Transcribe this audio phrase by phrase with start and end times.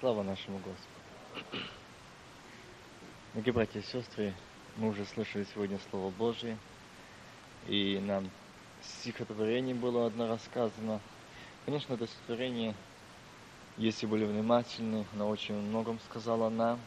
[0.00, 1.64] Слава нашему Господу.
[3.34, 4.32] Дорогие братья и сестры,
[4.76, 6.56] мы уже слышали сегодня Слово Божье,
[7.66, 8.30] и нам
[8.80, 11.00] стихотворение было одно рассказано.
[11.66, 12.76] Конечно, это стихотворение,
[13.76, 16.78] если были внимательны, оно очень многом сказала нам.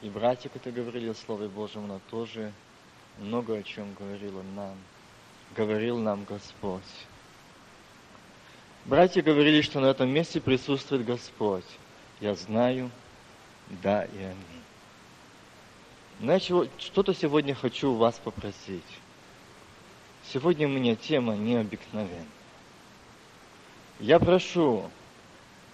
[0.00, 2.52] И братья, которые говорили о Слове Божьем, оно тоже
[3.18, 4.76] много о чем говорило нам.
[5.56, 6.82] Говорил нам Господь.
[8.84, 11.66] Братья говорили, что на этом месте присутствует Господь.
[12.22, 12.88] Я знаю,
[13.82, 14.62] да и аминь.
[16.20, 18.84] Знаете, что-то сегодня хочу у вас попросить.
[20.32, 22.24] Сегодня у меня тема необыкновенная.
[23.98, 24.88] Я прошу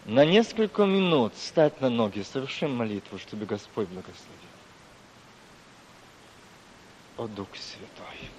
[0.07, 4.16] на несколько минут встать на ноги, совершим молитву, чтобы Господь благословил.
[7.19, 8.30] О Дух Святой.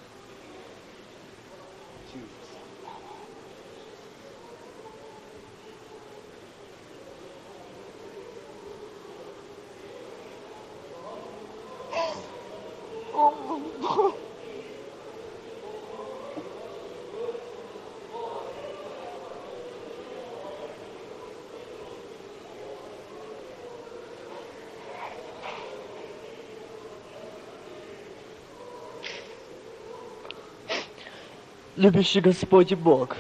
[31.80, 33.16] Любящий Господь Бог,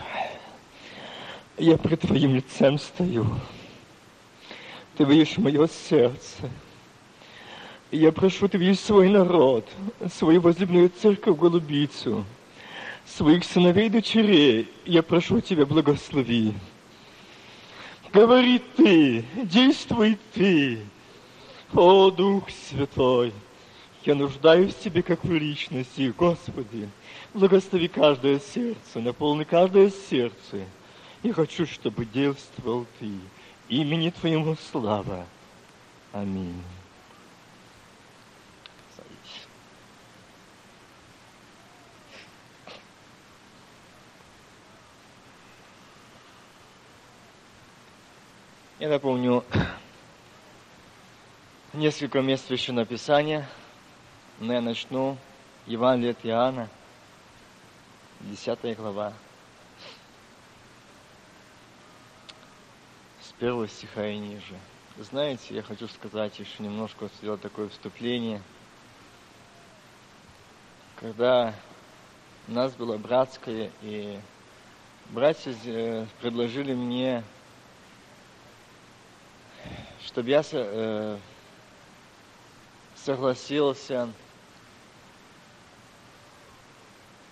[1.58, 3.26] я пред Твоим лицем стою.
[4.98, 6.50] Ты видишь мое сердце.
[7.92, 9.68] Я прошу, Ты видишь свой народ,
[10.14, 12.24] свою возлюбленную церковь Голубицу,
[13.06, 14.72] своих сыновей и дочерей.
[14.86, 16.54] Я прошу Тебя, благослови.
[18.14, 20.80] Говори Ты, действуй Ты,
[21.74, 23.34] о Дух Святой.
[24.04, 26.88] Я нуждаюсь в Тебе, как в личности, Господи.
[27.34, 30.64] Благослови каждое сердце, наполни каждое сердце.
[31.24, 33.10] Я хочу, чтобы действовал Ты.
[33.68, 35.26] Имени Твоему слава.
[36.14, 36.62] Аминь.
[48.80, 49.44] Я напомню
[51.74, 53.46] несколько мест Священного Писания,
[54.40, 55.18] но я начну
[55.66, 56.70] Евангелие от Иоанна,
[58.22, 59.12] 10 глава,
[63.22, 64.58] с первого стиха и ниже.
[64.98, 68.42] Знаете, я хочу сказать еще немножко, сделать такое вступление.
[71.02, 71.54] Когда
[72.48, 74.18] у нас было братское, и
[75.10, 77.26] братья э, предложили мне
[80.10, 81.18] чтобы я э,
[82.96, 84.10] согласился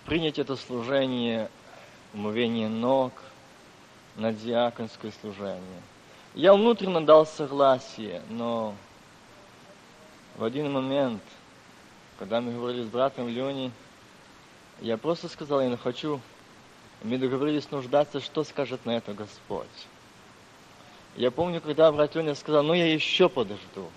[0.06, 1.50] принять это служение,
[2.14, 3.12] умывение ног
[4.14, 5.82] на диаконское служение.
[6.34, 8.76] Я внутренне дал согласие, но
[10.36, 11.22] в один момент,
[12.20, 13.72] когда мы говорили с братом Леней,
[14.80, 16.20] я просто сказал, я не хочу,
[17.02, 19.66] мы договорились нуждаться, что скажет на это Господь.
[21.18, 23.88] Я помню, когда брат Леня сказал, ну я еще подожду.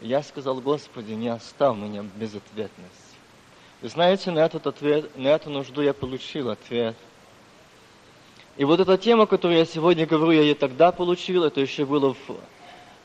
[0.00, 3.14] Я сказал, Господи, не оставь меня без ответности.
[3.80, 6.96] Вы знаете, на этот ответ, на эту нужду я получил ответ.
[8.56, 12.16] И вот эта тема, которую я сегодня говорю, я ее тогда получил, это еще было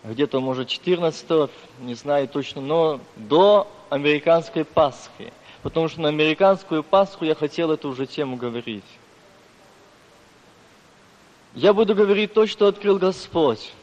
[0.03, 5.31] где-то, может, 14 не знаю точно, но до американской Пасхи.
[5.61, 8.83] Потому что на американскую Пасху я хотел эту уже тему говорить.
[11.61, 13.73] Я буду говорить то, что открыл Господь.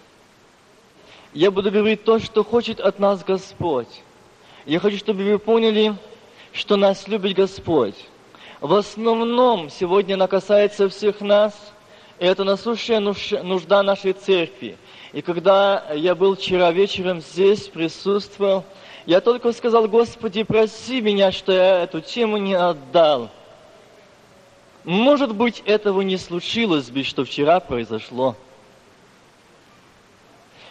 [1.34, 4.00] Я буду говорить то, что хочет от нас Господь.
[4.64, 5.94] Я хочу, чтобы вы поняли,
[6.54, 7.94] что нас любит Господь.
[8.62, 11.52] В основном сегодня она касается всех нас,
[12.18, 14.78] и это насущая нужда нашей церкви.
[15.12, 18.64] И когда я был вчера вечером здесь, присутствовал,
[19.04, 23.28] я только сказал, Господи, проси меня, что я эту тему не отдал.
[24.86, 28.36] Может быть, этого не случилось бы, что вчера произошло.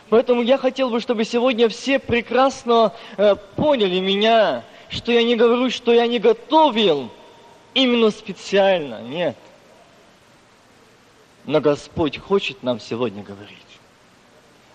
[0.09, 5.69] Поэтому я хотел бы, чтобы сегодня все прекрасно э, поняли меня, что я не говорю,
[5.69, 7.11] что я не готовил
[7.73, 9.01] именно специально.
[9.01, 9.35] Нет.
[11.43, 13.57] Но Господь хочет нам сегодня говорить.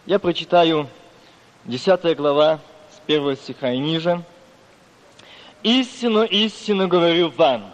[0.05, 0.87] Я прочитаю
[1.65, 2.61] 10 глава
[2.95, 4.23] с 1 стиха и ниже.
[5.63, 7.73] «Истину, истину говорю вам,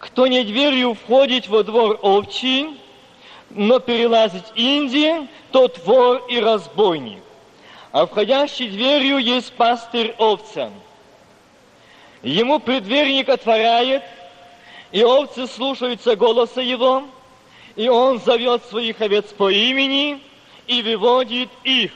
[0.00, 2.80] кто не дверью входит во двор овчий,
[3.50, 7.22] но перелазит Индии, тот вор и разбойник.
[7.92, 10.72] А входящий дверью есть пастырь овцам.
[12.22, 14.02] Ему предверник отворяет,
[14.90, 17.04] и овцы слушаются голоса его,
[17.76, 20.22] и он зовет своих овец по имени
[20.66, 21.92] и выводит их.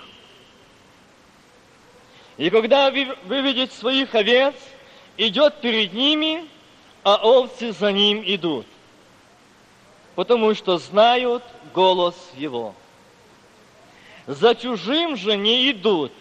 [2.36, 4.54] И когда выведет своих овец,
[5.16, 6.44] идет перед ними,
[7.04, 8.66] а овцы за ним идут,
[10.14, 11.42] потому что знают
[11.74, 12.74] голос его.
[14.26, 16.12] За чужим же не идут,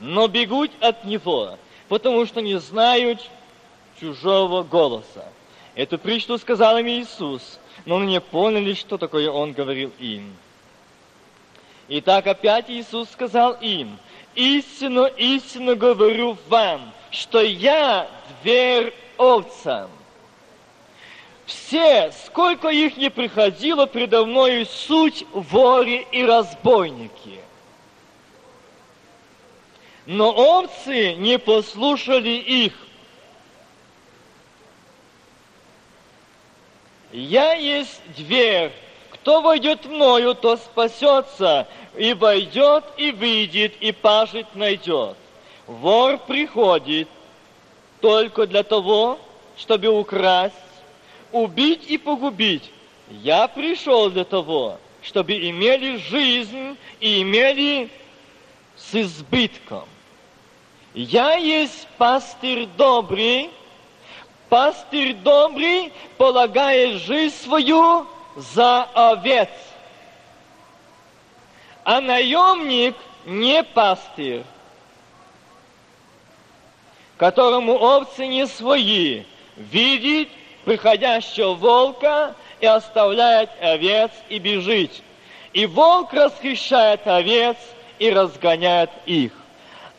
[0.00, 1.58] но бегут от него,
[1.88, 3.20] потому что не знают
[4.00, 5.28] чужого голоса.
[5.74, 10.34] Эту притчу сказал им Иисус, но они не поняли, что такое Он говорил им.
[11.88, 13.98] И так опять Иисус сказал им,
[14.34, 18.08] «Истину, истину говорю вам, что я
[18.42, 19.90] дверь овцам.
[21.50, 27.40] Все, сколько их не приходило предо мною, суть вори и разбойники.
[30.06, 32.72] Но овцы не послушали их.
[37.10, 38.70] Я есть дверь.
[39.10, 45.16] Кто войдет мною, то спасется, и войдет, и выйдет, и пажит найдет.
[45.66, 47.08] Вор приходит
[48.00, 49.18] только для того,
[49.56, 50.54] чтобы украсть,
[51.32, 52.70] убить и погубить.
[53.08, 57.90] Я пришел для того, чтобы имели жизнь и имели
[58.76, 59.84] с избытком.
[60.94, 63.50] Я есть пастырь добрый,
[64.48, 68.06] пастырь добрый полагает жизнь свою
[68.36, 69.50] за овец.
[71.84, 74.44] А наемник не пастырь,
[77.16, 79.24] которому овцы не свои,
[79.56, 80.28] видит
[80.70, 84.92] приходящего волка и оставляет овец и бежит.
[85.52, 87.56] И волк расхищает овец
[87.98, 89.32] и разгоняет их.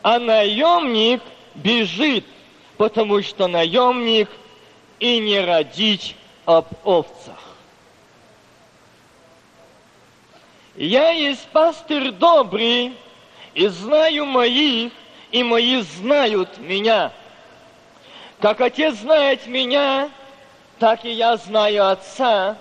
[0.00, 1.20] А наемник
[1.54, 2.24] бежит,
[2.78, 4.30] потому что наемник
[4.98, 6.16] и не родить
[6.46, 7.54] об овцах.
[10.74, 12.94] Я есть пастырь добрый,
[13.52, 14.90] и знаю моих,
[15.32, 17.12] и мои знают меня.
[18.40, 20.08] Как Отец знает меня,
[20.82, 22.58] так и я знаю Отца,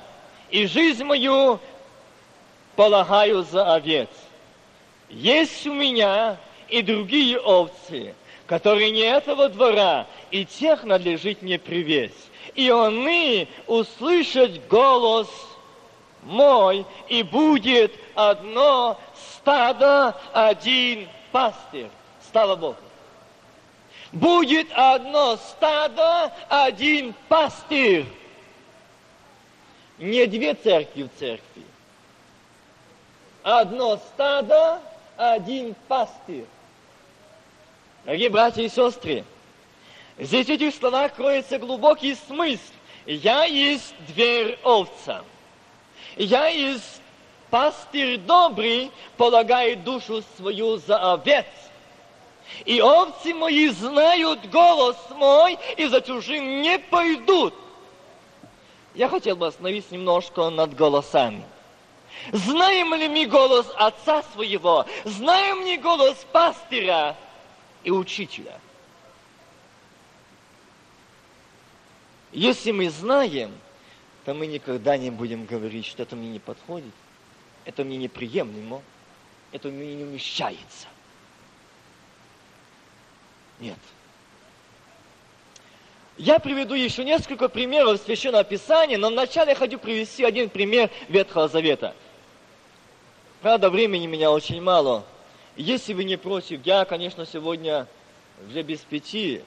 [0.51, 1.59] и жизнь мою
[2.75, 4.09] полагаю за овец.
[5.09, 6.37] Есть у меня
[6.69, 8.13] и другие овцы,
[8.45, 12.29] которые не этого двора, и тех надлежит мне привесть.
[12.53, 15.27] И они услышат голос
[16.21, 18.99] мой, и будет одно
[19.33, 21.89] стадо, один пастырь.
[22.31, 22.77] Слава Богу
[24.11, 28.05] будет одно стадо, один пастырь.
[29.97, 31.63] Не две церкви в церкви.
[33.43, 34.81] Одно стадо,
[35.17, 36.45] один пастырь.
[38.05, 39.23] Дорогие братья и сестры,
[40.17, 42.61] здесь в этих словах кроется глубокий смысл.
[43.05, 45.23] Я есть дверь овца.
[46.15, 47.01] Я есть
[47.49, 51.45] пастырь добрый, полагает душу свою за овец.
[52.65, 57.53] И овцы мои знают голос мой, и за чужим не пойдут.
[58.93, 61.43] Я хотел бы остановиться немножко над голосами.
[62.31, 64.85] Знаем ли мы голос отца своего?
[65.05, 67.15] Знаем ли голос пастыря
[67.83, 68.59] и учителя?
[72.31, 73.51] Если мы знаем,
[74.23, 76.93] то мы никогда не будем говорить, что это мне не подходит,
[77.65, 78.81] это мне неприемлемо,
[79.51, 80.87] это мне не умещается.
[83.61, 83.77] Нет.
[86.17, 91.47] Я приведу еще несколько примеров Священного Писания, но вначале я хочу привести один пример Ветхого
[91.47, 91.95] Завета.
[93.41, 95.05] Правда, времени у меня очень мало.
[95.55, 97.87] Если вы не против, я, конечно, сегодня
[98.47, 99.43] уже без пяти,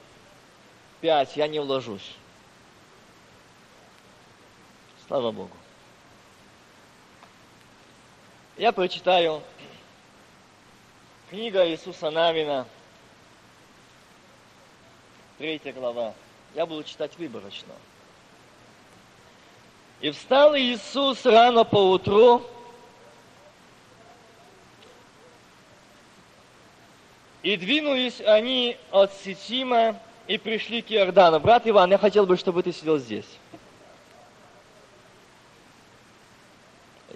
[1.00, 2.14] пять, я не вложусь.
[5.06, 5.56] Слава Богу.
[8.56, 9.42] Я прочитаю
[11.30, 12.66] книга Иисуса Навина,
[15.38, 16.14] третья глава.
[16.54, 17.74] Я буду читать выборочно.
[20.00, 22.42] И встал Иисус рано по утру,
[27.42, 31.40] и двинулись они от Сетима и пришли к Иордану.
[31.40, 33.26] Брат Иван, я хотел бы, чтобы ты сидел здесь.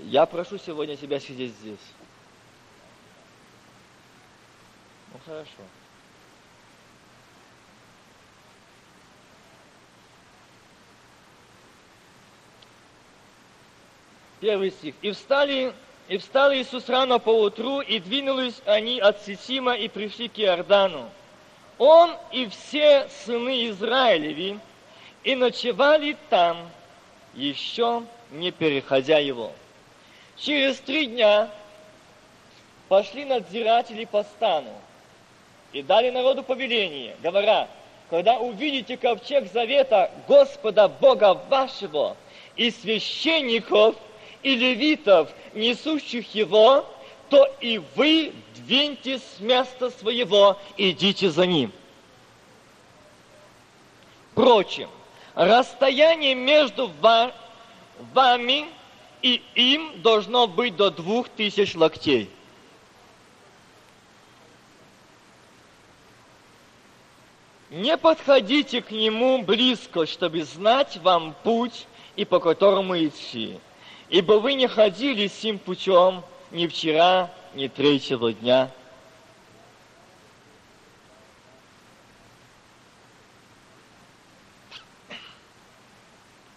[0.04, 1.78] Я прошу сегодня тебя сидеть здесь.
[5.12, 5.62] Ну хорошо.
[14.40, 14.94] Первый стих.
[15.02, 15.72] «И встали,
[16.08, 21.08] и встал Иисус рано по утру, и двинулись они от Сисима и пришли к Иордану.
[21.78, 24.58] Он и все сыны Израилеви,
[25.24, 26.70] и ночевали там,
[27.34, 29.52] еще не переходя его.
[30.36, 31.50] Через три дня
[32.88, 34.72] пошли надзиратели по стану
[35.72, 37.68] и дали народу повеление, говоря,
[38.08, 42.16] когда увидите ковчег завета Господа Бога вашего
[42.56, 43.96] и священников
[44.42, 46.86] и левитов, несущих его,
[47.28, 51.72] то и вы двиньте с места своего, идите за ним.
[54.32, 54.88] Впрочем,
[55.34, 56.90] расстояние между
[58.12, 58.66] вами
[59.20, 62.30] и им должно быть до двух тысяч локтей.
[67.70, 73.58] Не подходите к нему близко, чтобы знать вам путь и по которому идти.
[74.08, 78.70] Ибо вы не ходили сим путем ни вчера, ни третьего дня.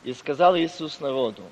[0.03, 1.43] И сказал Иисус народу,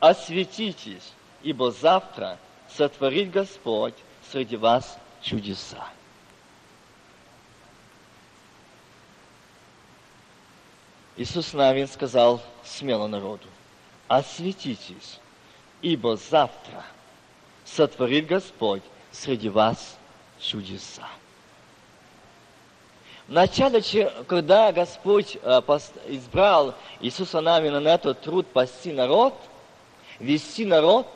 [0.00, 3.94] осветитесь, ибо завтра сотворит Господь
[4.30, 5.88] среди вас чудеса.
[11.16, 13.46] Иисус Навин сказал смело народу,
[14.08, 15.20] осветитесь,
[15.82, 16.84] ибо завтра
[17.64, 19.98] сотворит Господь среди вас
[20.40, 21.06] чудеса.
[23.28, 23.82] Вначале,
[24.26, 25.60] когда Господь э,
[26.08, 29.34] избрал Иисуса Навина на этот труд пасти народ,
[30.18, 31.06] вести народ,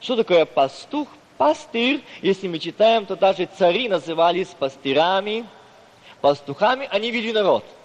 [0.00, 1.08] что такое пастух?
[1.36, 5.46] Пастырь, если мы читаем, то даже цари назывались пастырами,
[6.20, 7.64] пастухами, они вели народ–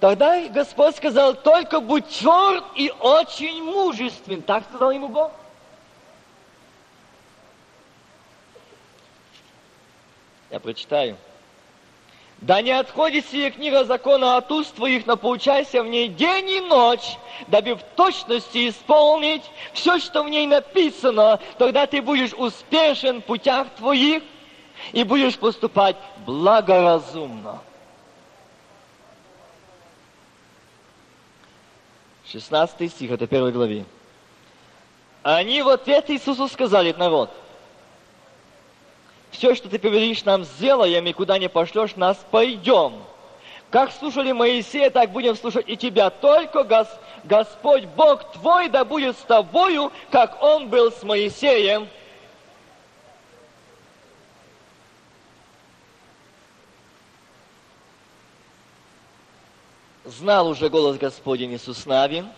[0.00, 4.42] Тогда Господь сказал, только будь тверд и очень мужествен.
[4.42, 5.32] Так сказал ему Бог.
[10.50, 11.16] Я прочитаю.
[12.38, 16.60] Да не отходит сия книга закона от уст твоих, но поучайся в ней день и
[16.60, 21.40] ночь, дабы в точности исполнить все, что в ней написано.
[21.56, 24.22] Тогда ты будешь успешен в путях твоих
[24.92, 27.60] и будешь поступать благоразумно.
[32.30, 33.84] 16 стих, это первой главе.
[35.22, 37.30] Они в ответ Иисусу сказали, народ,
[39.30, 42.94] все, что ты повелишь нам, сделаем, и куда не пошлешь нас, пойдем.
[43.70, 46.10] Как слушали Моисея, так будем слушать и тебя.
[46.10, 46.88] Только Гос,
[47.24, 51.88] Господь Бог твой да будет с тобою, как Он был с Моисеем.
[60.06, 62.28] Знал уже голос Господень Иисус Навин.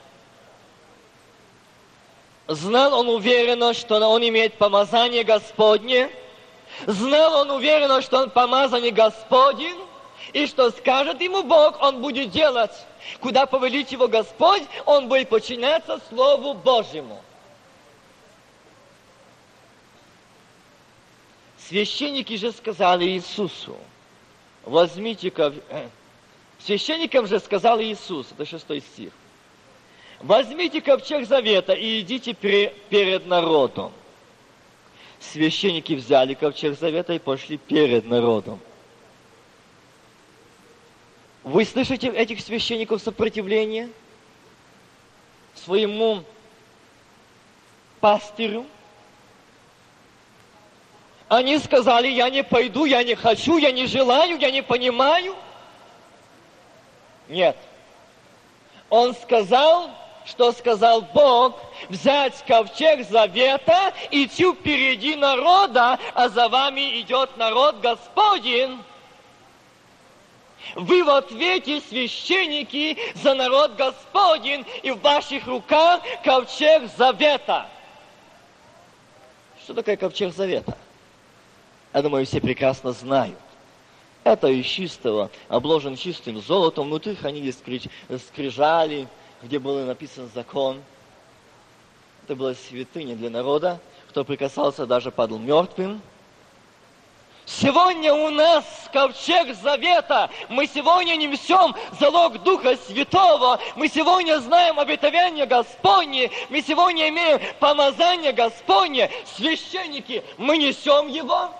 [2.47, 6.11] Знал он уверенно, что он имеет помазание Господне.
[6.87, 9.79] Знал он уверенно, что он помазанный Господень.
[10.33, 12.73] И что скажет ему Бог, он будет делать.
[13.21, 17.23] Куда повелит его Господь, он будет подчиняться Слову Божьему.
[21.67, 23.77] Священники же сказали Иисусу,
[24.65, 25.89] возьмите э,
[26.59, 29.13] Священникам же сказал Иисус, это шестой стих,
[30.21, 33.93] возьмите ковчег завета и идите перед народом.
[35.21, 38.61] Священники взяли ковчег завета и пошли перед народом.
[41.45, 43.89] Вы слышите этих священников сопротивление
[45.55, 46.23] своему
[48.01, 48.67] пастырю?
[51.29, 55.37] Они сказали, я не пойду, я не хочу, я не желаю, я не понимаю–
[57.29, 57.57] нет.
[58.91, 59.91] Он сказал,
[60.25, 68.83] что сказал Бог, взять ковчег завета, идти впереди народа, а за вами идет народ Господень.
[70.75, 77.69] Вы в ответе священники за народ Господень, и в ваших руках ковчег завета.
[79.63, 80.77] Что такое ковчег завета?
[81.95, 83.39] Я думаю, все прекрасно знают.
[84.29, 87.57] Это из чистого, обложен чистым золотом, внутри хранились
[88.27, 89.09] скрижали,
[89.43, 90.83] где был написан закон.
[92.25, 93.81] Это была святыня для народа,
[94.11, 96.03] кто прикасался, даже падал мертвым.
[97.47, 100.29] Сегодня у нас ковчег завета.
[100.51, 103.59] Мы сегодня несем залог Духа Святого.
[103.77, 106.31] Мы сегодня знаем обетование Господне.
[106.51, 109.11] Мы сегодня имеем помазание Господне.
[109.37, 111.51] Священники, мы несем его.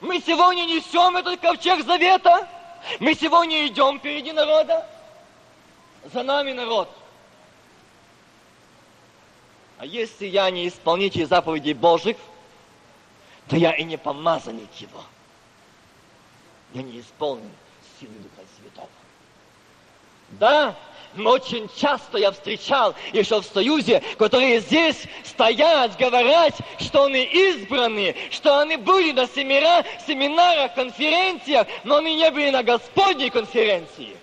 [0.00, 2.48] Мы сегодня несем этот ковчег завета.
[2.98, 4.88] Мы сегодня идем впереди народа.
[6.12, 6.88] За нами народ.
[9.78, 12.16] А если я не исполнитель заповедей Божьих,
[13.48, 15.02] то я и не помазанник его.
[16.72, 17.50] Я не исполнен
[17.98, 18.88] силы Духа Святого.
[20.30, 20.76] Да,
[21.18, 28.60] очень часто я встречал еще в Союзе, которые здесь стоят, говорят, что они избраны, что
[28.60, 34.16] они были на семинарах, семинарах, конференциях, но они не были на Господней конференции.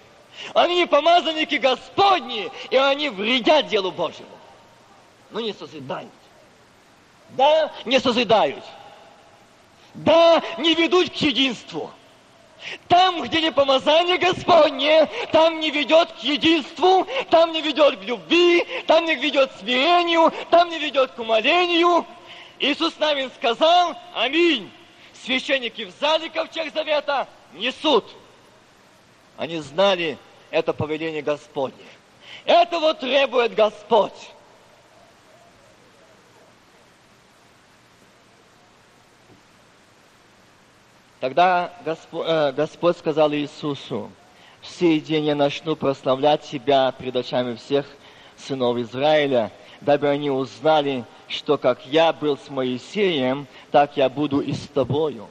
[0.54, 4.30] Они не помазанники Господни, и они вредят делу Божьему.
[5.32, 6.12] Но не созидают.
[7.30, 8.64] Да, не созидают.
[9.94, 11.92] Да, не ведут к единству.
[12.88, 18.66] Там, где не помазание Господне, там не ведет к единству, там не ведет к любви,
[18.88, 22.06] там не ведет к смирению, там не ведет к умолению.
[22.60, 24.72] Иисус Навин сказал, аминь.
[25.24, 28.06] Священники в зале ковчег завета несут.
[29.38, 30.18] Они знали
[30.50, 31.86] это повеление Господне.
[32.46, 34.14] Этого требует Господь.
[41.20, 44.12] Тогда Господь, э, Господь сказал Иисусу,
[44.62, 47.88] в сей день я начну прославлять Тебя пред очами всех
[48.38, 54.54] сынов Израиля, дабы они узнали, что как я был с Моисеем, так я буду и
[54.54, 55.28] с тобою.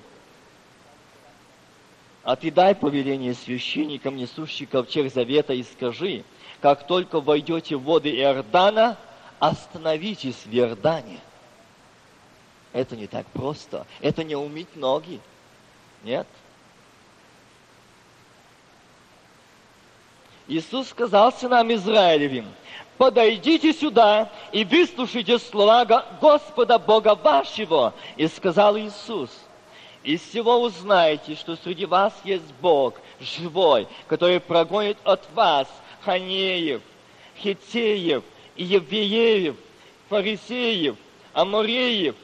[2.25, 6.25] А ты дай повеление священникам, несущим ковчег завета, и скажи,
[6.61, 8.99] как только войдете в воды Иордана,
[9.39, 11.21] остановитесь в Иордане.
[12.73, 13.87] Это не так просто.
[14.01, 15.21] Это не умыть ноги.
[16.07, 16.29] Нет.
[20.47, 22.47] Иисус сказал сынам Израилевым,
[22.97, 25.85] подойдите сюда и выслушайте слова
[26.21, 27.93] Господа Бога вашего.
[28.17, 29.31] И сказал Иисус,
[30.05, 35.67] из всего узнаете, что среди вас есть Бог живой, который прогонит от вас
[36.05, 36.83] Ханеев,
[37.39, 38.23] Хитеев,
[38.55, 39.57] Евеев,
[40.09, 40.95] Фарисеев,
[41.33, 42.15] Амореев.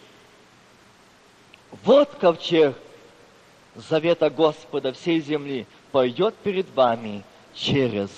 [1.83, 2.77] Вот ковчег
[3.75, 7.23] завета Господа всей земли пойдет перед вами
[7.55, 8.11] через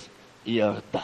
[0.45, 1.03] Иордан.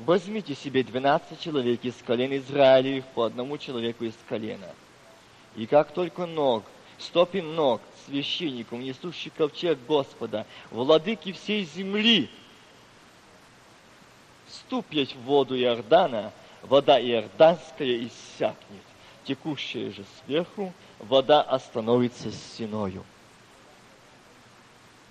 [0.00, 4.68] Возьмите себе 12 человек из колен Израилевых по одному человеку из колена.
[5.56, 6.64] И как только ног,
[6.98, 12.30] стопи ног священников, несущих ковчег Господа, владыки всей земли,
[14.48, 18.82] ступить в воду Иордана, вода Иорданская иссякнет,
[19.24, 23.04] текущая же сверху вода остановится стеною.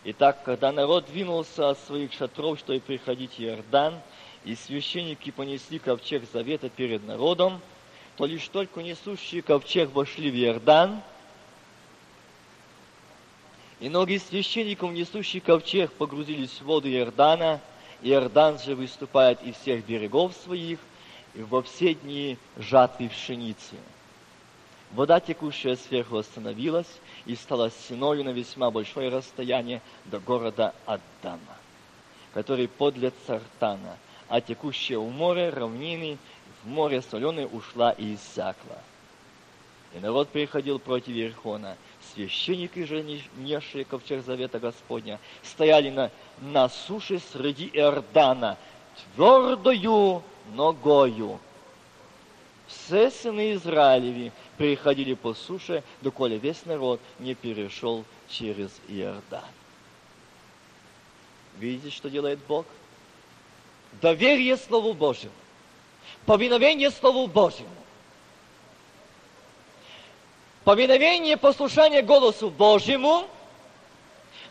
[0.03, 3.99] Итак, когда народ двинулся от своих шатров, чтобы приходить в Иордан,
[4.43, 7.59] и священники понесли ковчег завета перед народом,
[8.15, 11.01] то лишь только несущие ковчег вошли в Иордан,
[13.79, 17.59] и ноги священников, несущих ковчег, погрузились в воду Иордана,
[18.01, 20.79] Иордан же выступает из всех берегов своих,
[21.33, 23.75] и во все дни жатвы пшеницы.
[24.91, 26.87] Вода, текущая сверху, остановилась
[27.25, 31.57] и стала стеною на весьма большое расстояние до города Аддама,
[32.33, 36.17] который подле Цартана, а текущая у моря равнины
[36.63, 38.79] в море соленое ушла и иссякла.
[39.93, 41.77] И народ приходил против Верхона.
[42.13, 43.01] Священники же,
[43.37, 48.57] несшие ковчег завета Господня, стояли на, на суше среди Иордана,
[49.15, 50.21] твердою
[50.53, 51.39] ногою.
[52.67, 59.43] Все сыны Израилеви переходили по суше, доколе весь народ не перешел через Иордан.
[61.57, 62.65] Видите, что делает Бог?
[64.01, 65.33] Доверие Слову Божьему,
[66.25, 67.69] повиновение Слову Божьему,
[70.65, 73.27] повиновение, послушание голосу Божьему,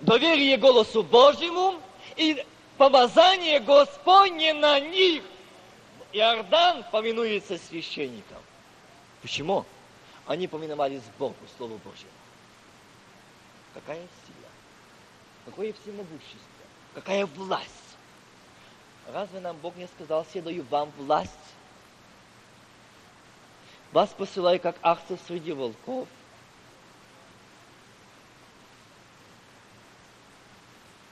[0.00, 1.74] доверие голосу Божьему
[2.16, 2.42] и
[2.78, 5.22] помазание Господне на них.
[6.12, 8.38] Иордан повинуется священникам.
[9.20, 9.66] Почему?
[10.26, 12.10] Они поминовались Богу, Слову Божьему.
[13.74, 14.50] Какая сила,
[15.44, 16.38] какое всемогущество,
[16.94, 17.70] какая власть.
[19.12, 21.30] Разве нам Бог не сказал, все даю вам власть?
[23.92, 26.08] Вас посылаю, как акцию среди волков.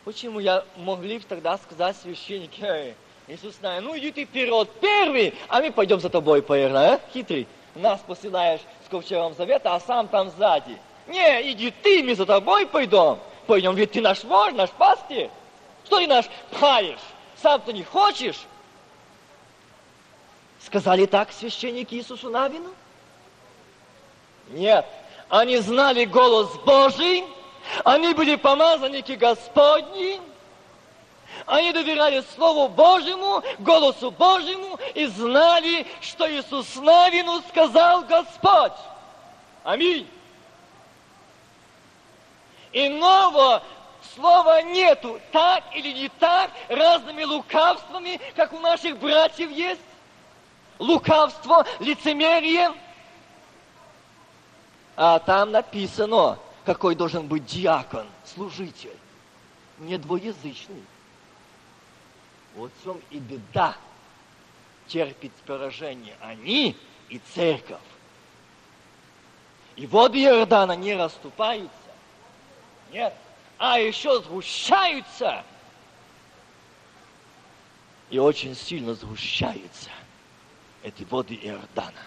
[0.05, 2.97] Почему я могли тогда сказать священники,
[3.29, 7.01] Иисус знает, ну иди ты вперед, первый, а мы пойдем за тобой, поверно, а?
[7.13, 7.47] хитрый.
[7.75, 10.79] Нас посылаешь с ковчегом завета, а сам там сзади.
[11.07, 13.19] Не, иди ты, мы за тобой пойдем.
[13.47, 15.31] Пойдем, ведь ты наш вождь, наш пастырь.
[15.85, 17.01] Что ты наш пхаешь?
[17.43, 18.39] Сам-то не хочешь?
[20.65, 22.71] Сказали так священники Иисусу Навину?
[24.51, 24.87] Нет,
[25.29, 27.25] они знали голос Божий,
[27.85, 30.21] они были помазанники Господни,
[31.47, 38.73] они доверяли Слову Божьему, голосу Божьему и знали, что Иисус Навину сказал Господь.
[39.65, 40.09] Аминь.
[42.73, 43.63] Иного
[44.15, 45.21] слова нету.
[45.31, 49.81] Так или не так, разными лукавствами, как у наших братьев есть.
[50.79, 52.73] Лукавство, лицемерие.
[54.97, 58.97] А там написано, какой должен быть диакон, служитель.
[59.79, 60.85] Не двоязычный.
[62.85, 63.77] Чем и беда.
[64.87, 66.77] Терпит поражение они
[67.09, 67.81] и церковь.
[69.77, 71.71] И воды Иордана не расступаются.
[72.93, 73.15] Нет.
[73.59, 75.45] А еще сгущаются.
[78.11, 79.89] И очень сильно сгущаются
[80.83, 82.03] эти воды Иордана.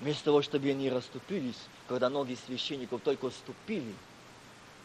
[0.00, 1.56] Вместо того, чтобы они расступились,
[1.88, 3.94] когда ноги священников только ступили,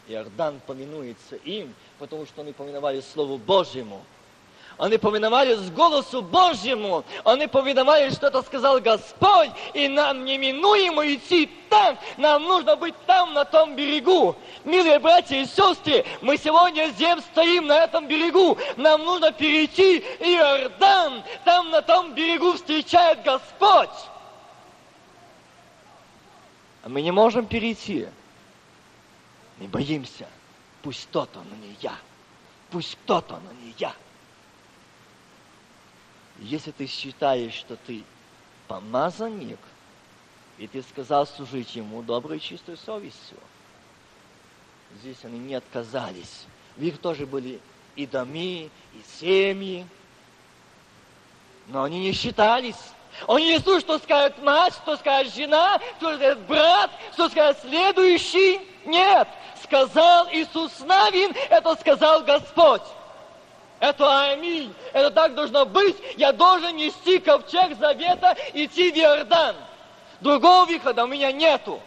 [0.08, 4.02] Иордан поминуется им, потому что они поминовали Слову Божьему–
[4.78, 7.04] они повиновались голосу Божьему.
[7.24, 9.50] Они повиновали, что это сказал Господь.
[9.74, 11.98] И нам неминуемо идти там.
[12.16, 14.34] Нам нужно быть там, на том берегу.
[14.64, 18.58] Милые братья и сестры, мы сегодня здесь стоим на этом берегу.
[18.76, 21.22] Нам нужно перейти Иордан.
[21.44, 23.90] Там, на том берегу, встречает Господь.
[26.82, 28.08] А мы не можем перейти.
[29.58, 30.28] Мы боимся.
[30.82, 31.96] Пусть кто-то, но не я.
[32.70, 33.94] Пусть кто-то, но не я.
[36.38, 38.02] Если ты считаешь, что ты
[38.66, 39.58] помазанник,
[40.58, 43.38] и ты сказал служить ему доброй чистой совестью,
[45.00, 46.46] здесь они не отказались.
[46.76, 47.60] В них тоже были
[47.96, 49.86] и доми, и семьи,
[51.68, 52.76] но они не считались.
[53.28, 58.60] Они не слушают, что скажет мать, что скажет жена, что скажет брат, что скажет следующий.
[58.84, 59.28] Нет,
[59.62, 62.82] сказал Иисус Навин, это сказал Господь.
[63.82, 64.72] Это аминь.
[64.92, 65.96] Это так должно быть.
[66.16, 69.56] Я должен нести ковчег завета, идти в Иордан.
[70.20, 71.80] Другого выхода у меня нету.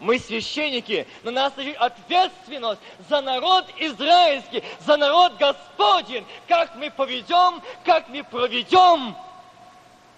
[0.00, 6.26] Мы священники, на нас лежит ответственность за народ израильский, за народ Господень.
[6.48, 9.14] Как мы поведем, как мы проведем.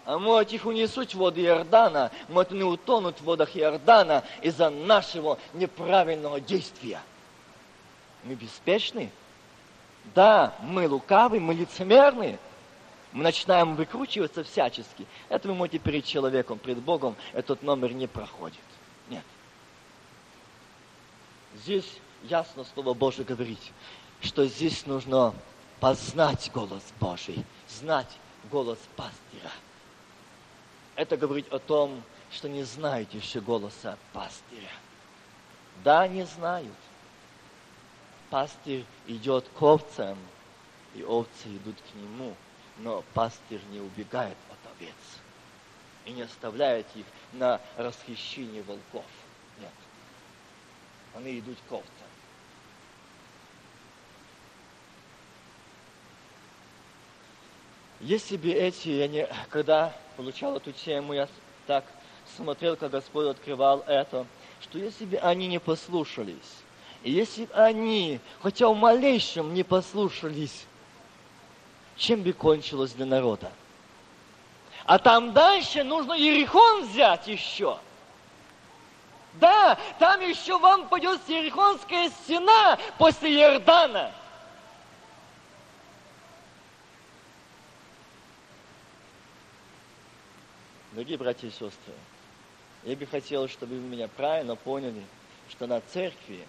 [0.07, 5.37] А может их унесут в воды Иордана, может они утонут в водах Иордана из-за нашего
[5.53, 7.03] неправильного действия.
[8.23, 9.11] Мы беспечны?
[10.15, 12.39] Да, мы лукавы, мы лицемерны.
[13.11, 15.07] Мы начинаем выкручиваться всячески.
[15.29, 18.61] Это вы можете перед человеком, перед Богом, этот номер не проходит.
[19.09, 19.25] Нет.
[21.57, 23.59] Здесь ясно Слово Божие говорит,
[24.21, 25.35] что здесь нужно
[25.81, 28.19] познать голос Божий, знать
[28.53, 29.51] голос пастыря.
[30.97, 34.71] Это говорит о том, что не знаете еще голоса пастыря.
[35.85, 36.75] Да, не знают
[38.31, 40.19] пастырь идет к овцам,
[40.95, 42.35] и овцы идут к нему,
[42.79, 44.95] но пастырь не убегает от овец
[46.05, 49.05] и не оставляет их на расхищение волков.
[49.61, 49.73] Нет.
[51.15, 51.96] Они идут к овцам.
[58.07, 61.27] Если бы эти, я не, когда получал эту тему, я
[61.67, 61.85] так
[62.37, 64.27] смотрел, как Господь открывал это,
[64.61, 66.63] что если бы они не послушались,
[67.03, 70.67] и если они, хотя в малейшем, не послушались,
[71.97, 73.51] чем бы кончилось для народа?
[74.85, 77.77] А там дальше нужно Ерихон взять еще.
[79.35, 84.13] Да, там еще вам пойдет Ерихонская стена после Иордана.
[90.97, 91.93] Дорогие братья и сестры,
[92.85, 95.05] я бы хотел, чтобы вы меня правильно поняли,
[95.51, 96.43] что на церкви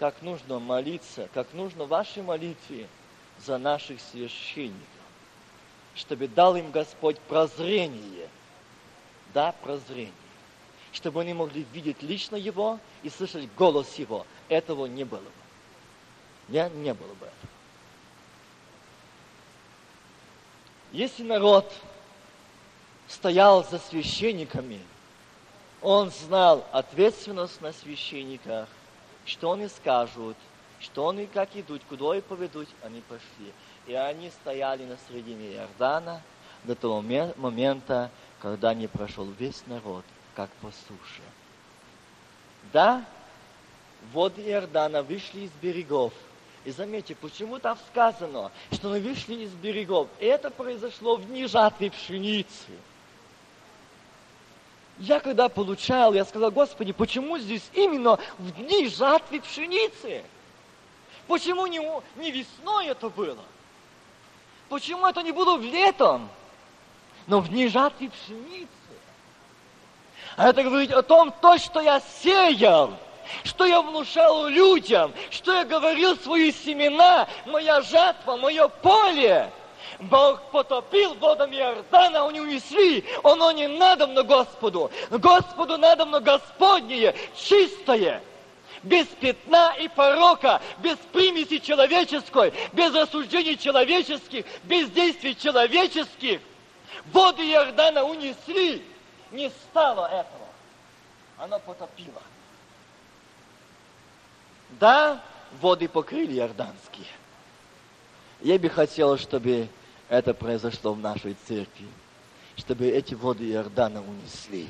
[0.00, 2.88] как нужно молиться, как нужно вашей молитве
[3.38, 4.82] за наших священников,
[5.94, 8.28] чтобы дал им Господь прозрение,
[9.32, 10.12] да, прозрение,
[10.90, 14.26] чтобы они могли видеть лично Его и слышать голос Его.
[14.48, 15.30] Этого не было бы.
[16.48, 17.52] Не, не было бы этого.
[20.90, 21.72] Если народ
[23.08, 24.80] стоял за священниками,
[25.82, 28.68] он знал ответственность на священниках,
[29.24, 30.36] что они скажут,
[30.80, 33.52] что они как идут, куда и поведут, они пошли.
[33.86, 36.22] И они стояли на середине Иордана
[36.64, 41.22] до того момента, когда не прошел весь народ, как по суше.
[42.72, 43.04] Да,
[44.12, 46.12] воды Иордана вышли из берегов.
[46.64, 50.08] И заметьте, почему там сказано, что они вышли из берегов.
[50.18, 52.72] Это произошло в дни жатвы пшеницы.
[54.98, 60.24] Я когда получал, я сказал, Господи, почему здесь именно в дни жатвы пшеницы?
[61.26, 61.80] Почему не,
[62.16, 63.42] не весной это было?
[64.68, 66.28] Почему это не было в летом?
[67.26, 68.68] Но в дни жатвы пшеницы.
[70.36, 72.94] А это говорит о том, то, что я сеял,
[73.44, 79.50] что я внушал людям, что я говорил свои семена, моя жатва, мое поле.
[80.00, 83.04] Бог потопил водом Иордана, они унесли.
[83.24, 84.90] Оно не надо на Господу.
[85.10, 88.22] Господу надо на Господнее, чистое
[88.82, 96.40] без пятна и порока, без примеси человеческой, без рассуждений человеческих, без действий человеческих.
[97.06, 98.84] Воды Иордана унесли,
[99.32, 100.46] не стало этого.
[101.38, 102.22] Оно потопило.
[104.70, 105.20] Да,
[105.60, 107.06] воды покрыли иорданские.
[108.40, 109.68] Я бы хотел, чтобы
[110.08, 111.86] это произошло в нашей церкви,
[112.56, 114.68] чтобы эти воды Иордана унесли,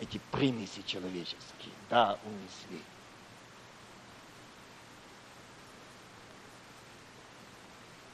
[0.00, 2.82] эти примеси человеческие, да, унесли.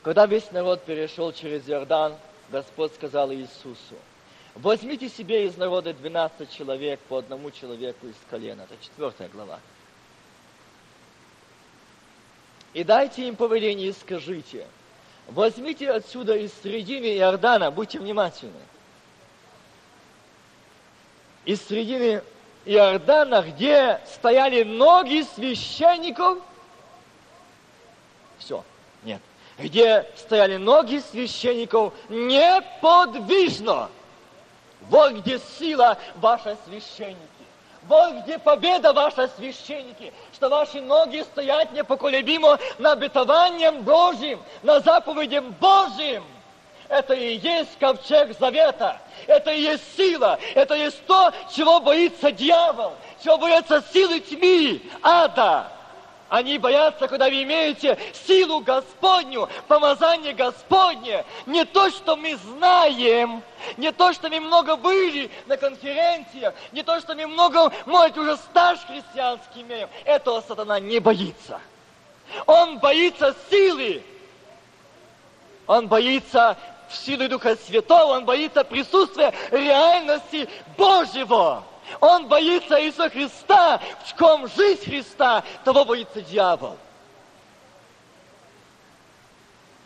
[0.03, 2.17] Когда весь народ перешел через Иордан,
[2.51, 3.97] Господь сказал Иисусу,
[4.55, 8.63] возьмите себе из народа 12 человек по одному человеку из колена.
[8.63, 9.61] Это четвертая глава.
[12.75, 14.67] И дайте им повеление и скажите,
[15.29, 18.53] возьмите отсюда из середины Иордана, будьте внимательны,
[21.45, 22.23] из середины
[22.65, 26.39] Иордана, где стояли ноги священников,
[28.39, 28.65] все,
[29.05, 29.21] нет,
[29.59, 33.91] где стояли ноги священников неподвижно.
[34.91, 37.19] Вот где сила ваша священники.
[37.87, 45.55] Вот где победа ваша священники, что ваши ноги стоят непоколебимо на обетованием Божьим, на заповедям
[45.61, 46.25] Божьим.
[46.89, 48.99] Это и есть ковчег завета.
[49.27, 50.39] Это и есть сила.
[50.55, 55.69] Это и есть то, чего боится дьявол, чего боятся силы тьмы, ада.
[56.29, 61.25] Они боятся, когда вы имеете силу Господню, помазание Господне.
[61.47, 63.43] Не то, что мы знаем,
[63.77, 68.37] не то, что мы много были на конференциях, не то, что мы много, может, уже
[68.37, 69.89] стаж христианский имеем.
[70.05, 71.61] Этого сатана не боится.
[72.47, 74.03] Он боится силы.
[75.67, 76.57] Он боится
[76.91, 81.65] силы Духа Святого, он боится присутствия реальности Божьего.
[82.01, 86.79] Он боится Иисуса Христа, в ком жизнь Христа, того боится дьявол.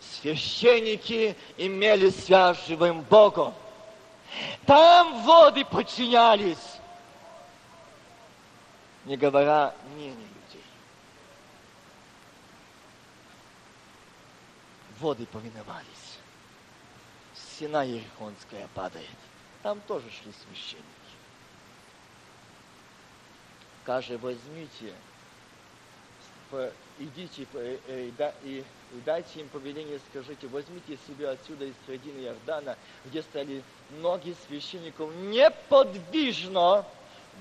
[0.01, 3.55] Священники имели связь с живым Богом.
[4.67, 6.77] Там воды подчинялись,
[9.05, 10.65] не говоря мнению людей.
[14.99, 15.87] Воды повиновались.
[17.35, 19.07] Стена Ерихонская падает.
[19.63, 20.88] Там тоже шли священники
[23.89, 24.93] скажет, возьмите,
[26.99, 27.47] идите
[27.89, 28.13] и,
[28.45, 28.65] и, и
[29.07, 33.63] дайте им повеление, скажите, возьмите себе отсюда из середины Иордана, где стояли
[34.03, 36.85] ноги священников неподвижно,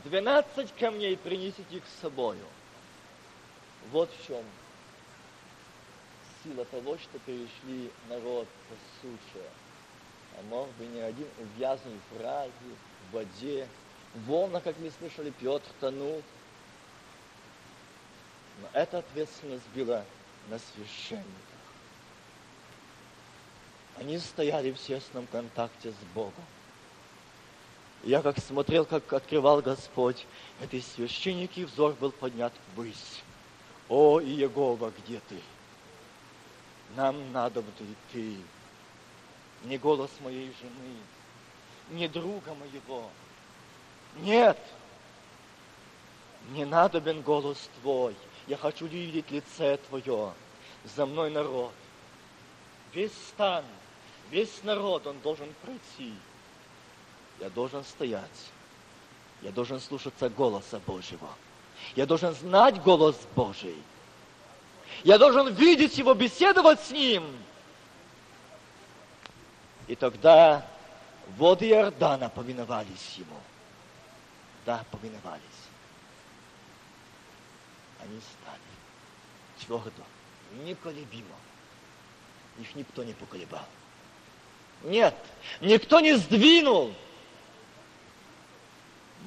[0.05, 2.45] 12 камней принесите их с собою.
[3.91, 4.43] Вот в чем
[6.45, 9.45] сила того, что перешли народ по суше.
[10.37, 12.51] А может быть, не один увязнул в разе,
[13.09, 13.67] в воде,
[14.25, 16.23] волна, как мы слышали, Петр тонул,
[18.61, 20.03] но эта ответственность была
[20.49, 21.25] на священниках.
[23.97, 26.33] Они стояли в тесном контакте с Богом.
[28.03, 30.25] Я как смотрел, как открывал Господь,
[30.61, 33.23] эти священники, взор был поднят ввысь.
[33.89, 35.41] О, Иегова, где ты?
[36.95, 38.37] Нам надо будет ты.
[39.63, 40.97] Не голос моей жены,
[41.89, 43.09] не друга моего.
[44.17, 44.57] Нет,
[46.51, 48.15] не надобен голос твой.
[48.47, 50.33] Я хочу видеть лице Твое.
[50.95, 51.73] За мной народ.
[52.93, 53.65] Весь стан,
[54.31, 56.13] весь народ, он должен пройти.
[57.39, 58.51] Я должен стоять.
[59.41, 61.29] Я должен слушаться голоса Божьего.
[61.95, 63.77] Я должен знать голос Божий.
[65.03, 67.23] Я должен видеть Его, беседовать с Ним.
[69.87, 70.65] И тогда
[71.37, 73.39] воды Иордана повиновались Ему.
[74.65, 75.56] Да, повиновались
[78.07, 80.03] они стали твердо,
[80.63, 81.35] неколебимо.
[82.59, 83.65] Их никто не поколебал.
[84.83, 85.15] Нет,
[85.61, 86.93] никто не сдвинул.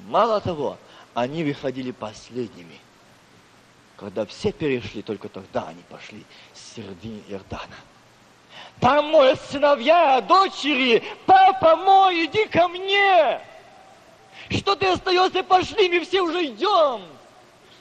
[0.07, 0.77] Мало того,
[1.13, 2.79] они выходили последними.
[3.97, 7.75] Когда все перешли, только тогда они пошли с середины Иордана.
[8.79, 13.41] Там мои сыновья, дочери, папа мой, иди ко мне.
[14.49, 17.03] Что ты остаешься, пошли, мы все уже идем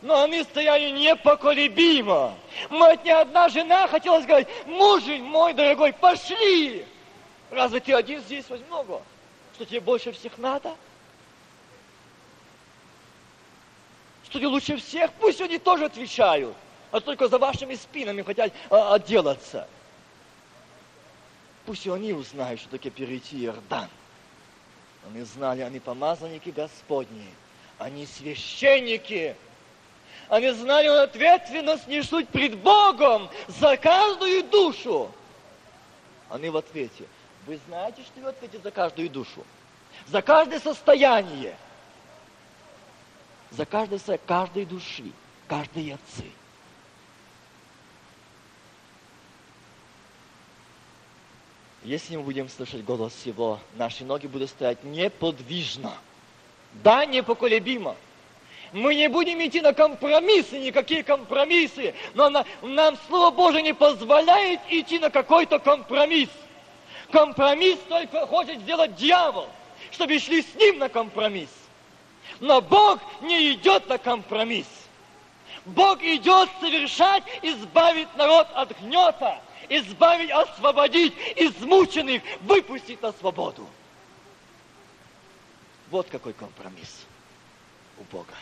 [0.02, 2.34] но они стояли непоколебимо.
[2.70, 6.86] Мать, ни одна жена хотела сказать, мужень мой дорогой, пошли!
[7.50, 9.02] Разве ты один здесь возьми много?
[9.54, 10.74] Что тебе больше всех надо?
[14.24, 16.54] Что лучше всех, пусть они тоже отвечают,
[16.92, 19.68] а только за вашими спинами хотят а, отделаться.
[21.66, 23.88] Пусть они узнают, что такое перейти Иордан.
[25.06, 27.26] Они знали, они помазанники Господни,
[27.78, 29.36] они священники.
[30.30, 35.10] Они знали, ответственность несут пред Богом за каждую душу.
[36.28, 37.04] Они в ответе.
[37.46, 39.44] Вы знаете, что вы ответите за каждую душу?
[40.06, 41.56] За каждое состояние.
[43.50, 45.10] За каждое, каждой души,
[45.48, 46.30] каждой отцы.
[51.82, 55.92] Если мы будем слышать голос Его, наши ноги будут стоять неподвижно.
[56.84, 57.96] Да, непоколебимо.
[58.72, 61.94] Мы не будем идти на компромиссы, никакие компромиссы.
[62.14, 66.28] Но на, нам Слово Божие не позволяет идти на какой-то компромисс.
[67.10, 69.48] Компромисс только хочет сделать дьявол,
[69.90, 71.50] чтобы шли с ним на компромисс.
[72.38, 74.68] Но Бог не идет на компромисс.
[75.64, 83.66] Бог идет совершать, избавить народ от гнета, избавить, освободить измученных, выпустить на свободу.
[85.90, 87.04] Вот какой компромисс
[87.98, 88.34] у Бога.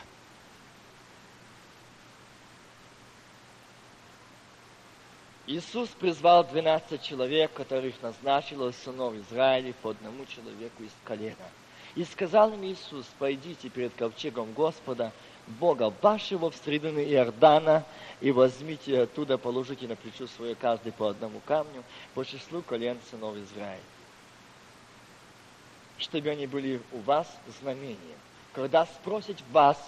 [5.48, 11.48] Иисус призвал 12 человек, которых назначил сынов Израиля по одному человеку из колена.
[11.94, 15.10] И сказал им Иисус, пойдите перед ковчегом Господа,
[15.46, 17.86] Бога вашего в средины Иордана,
[18.20, 21.82] и возьмите оттуда, положите на плечо свое каждый по одному камню,
[22.12, 23.80] по числу колен сынов Израиля.
[25.96, 27.26] Чтобы они были у вас
[27.58, 28.18] знамением.
[28.52, 29.78] Когда спросят вас,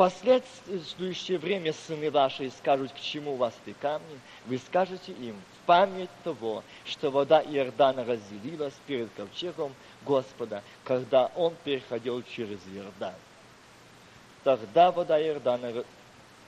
[0.00, 6.08] последующее время сыны ваши скажут, к чему вас эти камни, вы скажете им в память
[6.24, 9.74] того, что вода Иордана разделилась перед ковчегом
[10.06, 13.12] Господа, когда он переходил через Иордан.
[14.42, 15.84] Тогда вода Иордана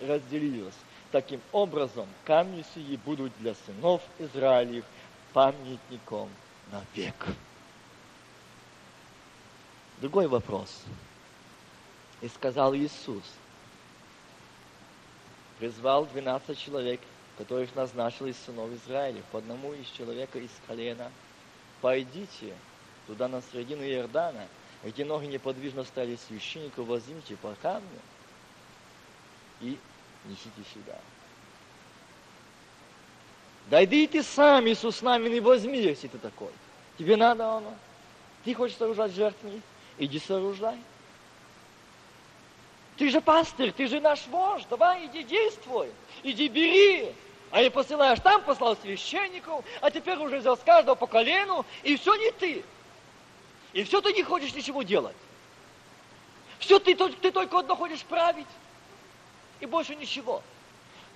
[0.00, 0.78] разделилась.
[1.10, 4.86] Таким образом, камни сии будут для сынов Израилев
[5.34, 6.30] памятником
[6.70, 7.26] на век.
[10.00, 10.84] Другой вопрос.
[12.22, 13.24] И сказал Иисус–
[15.62, 17.00] призвал 12 человек,
[17.38, 21.08] которых назначил из сынов Израиля, по одному из человека из колена.
[21.80, 22.56] Пойдите
[23.06, 24.48] туда на середину Иордана,
[24.82, 27.86] где ноги неподвижно стали священнику, возьмите по камню
[29.60, 29.78] и
[30.24, 30.98] несите сюда.
[33.70, 36.50] Да иди ты сам, Иисус, нами не возьми, если ты такой.
[36.98, 37.72] Тебе надо оно.
[38.44, 39.62] Ты хочешь сооружать жертвенник?
[39.96, 40.76] Иди сооружай.
[42.96, 45.90] Ты же пастырь, ты же наш вождь, давай иди действуй,
[46.22, 47.14] иди бери.
[47.50, 51.96] А не посылаешь там, послал священников, а теперь уже взял с каждого по колену, и
[51.96, 52.64] все не ты.
[53.72, 55.16] И все ты не хочешь ничего делать.
[56.58, 58.46] Все ты, ты только одно хочешь править.
[59.60, 60.42] И больше ничего.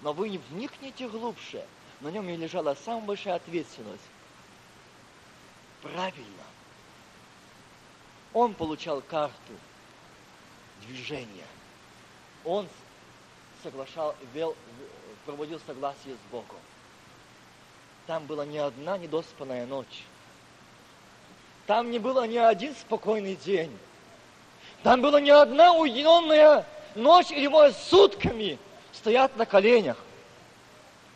[0.03, 1.65] Но вы не вникнете глубже.
[2.01, 4.03] На нем и лежала самая большая ответственность.
[5.83, 6.45] Правильно.
[8.33, 9.55] Он получал карту
[10.87, 11.47] движения
[12.47, 12.69] он
[13.63, 14.57] соглашал, вел,
[15.27, 16.59] проводил согласие с Богом.
[18.07, 20.05] Там была ни одна недоспанная ночь.
[21.67, 23.77] Там не было ни один спокойный день.
[24.85, 28.59] Там была ни одна уединенная ночь или, может, сутками
[28.93, 29.97] стоят на коленях,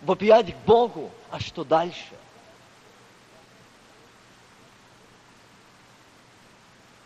[0.02, 1.12] вопиять к Богу.
[1.30, 2.16] А что дальше?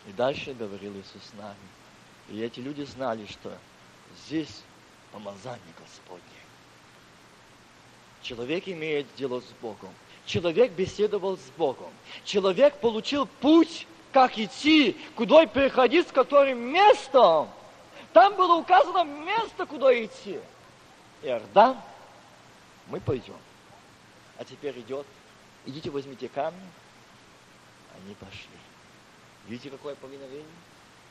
[0.07, 1.55] И дальше говорил Иисус с нами.
[2.29, 3.55] И эти люди знали, что
[4.23, 4.63] Здесь
[5.11, 6.21] помазание Господне.
[8.21, 9.93] Человек имеет дело с Богом.
[10.25, 11.91] Человек беседовал с Богом.
[12.23, 17.49] Человек получил путь, как идти, куда переходить, с которым местом.
[18.13, 20.39] Там было указано место, куда идти.
[21.21, 21.77] Иордан,
[22.87, 23.37] мы пойдем.
[24.37, 25.05] А теперь идет,
[25.65, 26.69] идите возьмите камни.
[27.95, 28.49] Они пошли.
[29.47, 30.45] Видите, какое повиновение?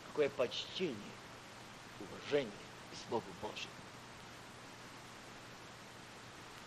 [0.09, 0.96] Какое почтение,
[2.00, 2.63] уважение
[2.95, 3.68] с Богу Божьим.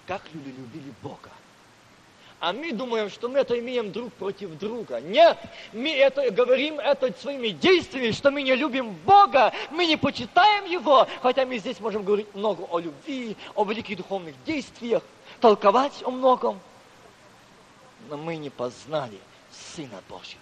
[0.05, 1.32] Как люди любили Бога.
[2.39, 5.01] А мы думаем, что мы это имеем друг против друга.
[5.01, 5.39] Нет,
[5.73, 11.07] мы это говорим это своими действиями, что мы не любим Бога, мы не почитаем Его,
[11.23, 15.01] хотя мы здесь можем говорить много о любви, о великих духовных действиях,
[15.41, 16.59] толковать о многом.
[18.07, 19.17] Но мы не познали
[19.51, 20.41] Сына Божьего.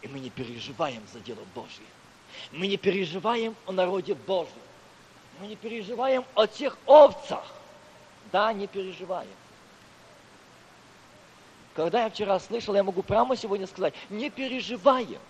[0.00, 1.84] И мы не переживаем за дело Божье.
[2.52, 4.54] Мы не переживаем о народе Божьем.
[5.40, 7.44] Мы не переживаем о тех овцах.
[8.32, 9.28] Да, не переживаем.
[11.74, 15.20] Когда я вчера слышал, я могу прямо сегодня сказать, не переживаем.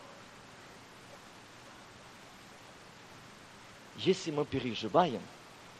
[3.99, 5.21] Если мы переживаем,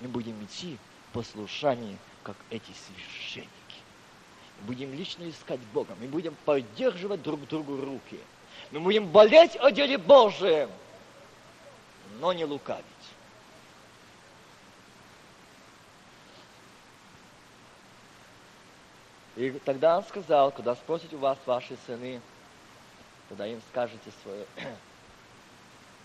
[0.01, 0.77] мы будем идти
[1.09, 3.51] в послушании, как эти священники.
[4.61, 8.21] Мы будем лично искать Бога, мы будем поддерживать друг другу руки.
[8.71, 10.71] Мы будем болеть о деле Божьем,
[12.19, 12.85] но не лукавить.
[19.37, 22.21] И тогда он сказал, когда спросят у вас ваши сыны,
[23.29, 24.45] когда им скажете свое,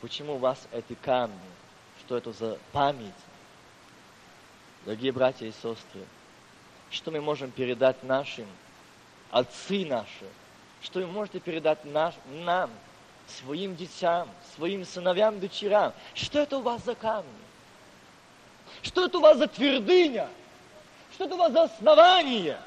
[0.01, 1.35] почему у вас эти камни,
[1.99, 3.13] что это за память,
[4.85, 6.05] дорогие братья и сестры,
[6.91, 8.47] что мы можем передать нашим,
[9.31, 10.29] отцы наши,
[10.81, 12.69] что вы можете передать наш, нам,
[13.27, 15.93] своим детям, своим сыновьям, дочерям.
[16.13, 17.29] Что это у вас за камни?
[18.81, 20.29] Что это у вас за твердыня?
[21.13, 22.57] Что это у вас за основание?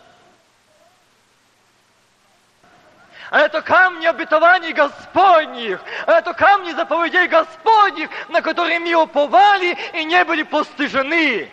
[3.31, 10.05] А это камни обетований Господних, а это камни заповедей Господних, на которые мы уповали и
[10.05, 11.51] не были постыжены,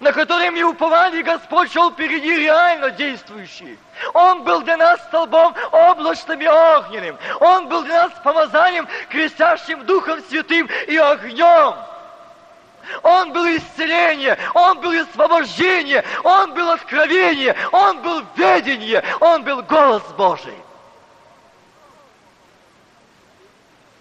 [0.00, 3.78] на которые мы уповали, и Господь шел впереди реально действующий.
[4.12, 7.18] Он был для нас столбом облачным и огненным.
[7.40, 11.74] Он был для нас помазанием, крестящим Духом Святым и огнем.
[13.02, 20.02] Он был исцеление, Он был освобождение, Он был откровение, Он был ведение, Он был голос
[20.16, 20.56] Божий.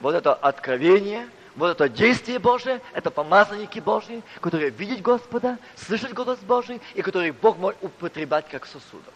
[0.02, 6.40] Вот это откровение, вот это действие Божие, это помазанники Божьи, которые видят Господа, слышат голос
[6.40, 9.14] Божий, и которые Бог может употреблять как сосудов.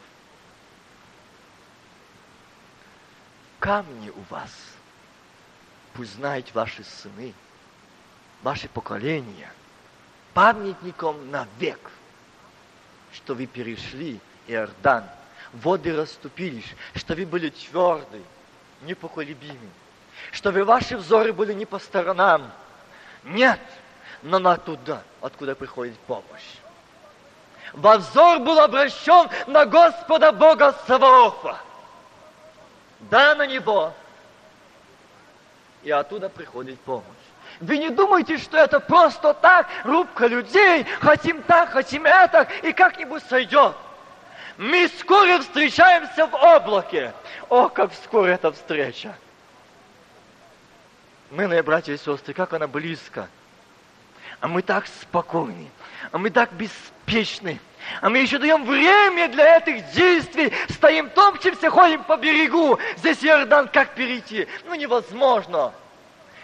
[3.59, 4.51] Камни у вас,
[5.93, 7.33] пусть знают ваши сыны,
[8.43, 9.51] ваши поколения,
[10.35, 11.91] памятником навек,
[13.13, 15.05] что вы перешли Иордан,
[15.53, 18.21] воды расступились, что вы были тверды,
[18.81, 19.69] непоколебимы,
[20.31, 22.51] что вы ваши взоры были не по сторонам,
[23.23, 23.59] нет,
[24.21, 26.57] но на туда, откуда приходит помощь.
[27.73, 31.57] Во взор был обращен на Господа Бога Саваофа.
[32.99, 33.93] Да, на Него.
[35.83, 37.05] И оттуда приходит помощь.
[37.59, 43.23] Вы не думайте, что это просто так, рубка людей, хотим так, хотим это, и как-нибудь
[43.29, 43.75] сойдет.
[44.57, 47.13] Мы скоро встречаемся в облаке.
[47.49, 49.15] О, как вскоре эта встреча.
[51.31, 53.29] Милые братья и сестры, как она близко.
[54.39, 55.69] А мы так спокойны,
[56.11, 57.59] а мы так беспечны,
[58.01, 62.77] а мы еще даем время для этих действий, стоим топчемся, ходим по берегу.
[62.97, 64.47] Здесь Иордан, как перейти?
[64.65, 65.73] Ну, невозможно.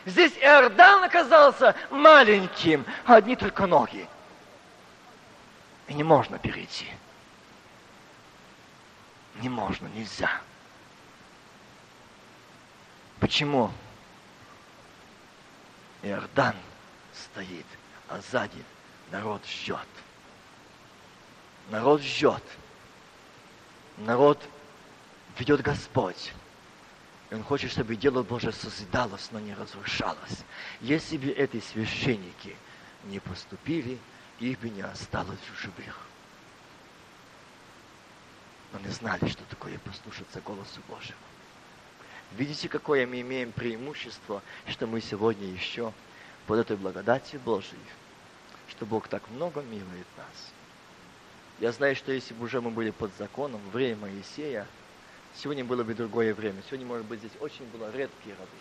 [0.05, 4.07] Здесь Иордан оказался маленьким, а одни только ноги.
[5.87, 6.87] И не можно перейти.
[9.35, 10.29] Не можно, нельзя.
[13.19, 13.71] Почему?
[16.03, 16.55] Иордан
[17.13, 17.65] стоит,
[18.09, 18.63] а сзади
[19.09, 19.87] народ ждет.
[21.69, 22.43] Народ ждет.
[23.97, 24.43] Народ
[25.37, 26.33] ведет Господь.
[27.29, 30.43] И Он хочет, чтобы дело Божие созидалось, но не разрушалось.
[30.81, 32.57] Если бы эти священники
[33.05, 33.97] не поступили,
[34.39, 35.99] их бы не осталось в живых.
[38.73, 41.17] Но не знали, что такое послушаться голосу Божьему.
[42.37, 45.93] Видите, какое мы имеем преимущество, что мы сегодня еще
[46.47, 47.79] под этой благодатью Божией,
[48.69, 50.51] что Бог так много милует нас.
[51.59, 54.67] Я знаю, что если бы уже мы были под законом, время Моисея,
[55.35, 56.61] Сегодня было бы другое время.
[56.67, 58.51] Сегодня, может быть, здесь очень было редкие рабы.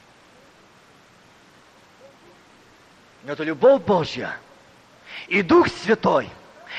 [3.25, 4.37] Но это любовь Божья
[5.29, 6.29] и Дух Святой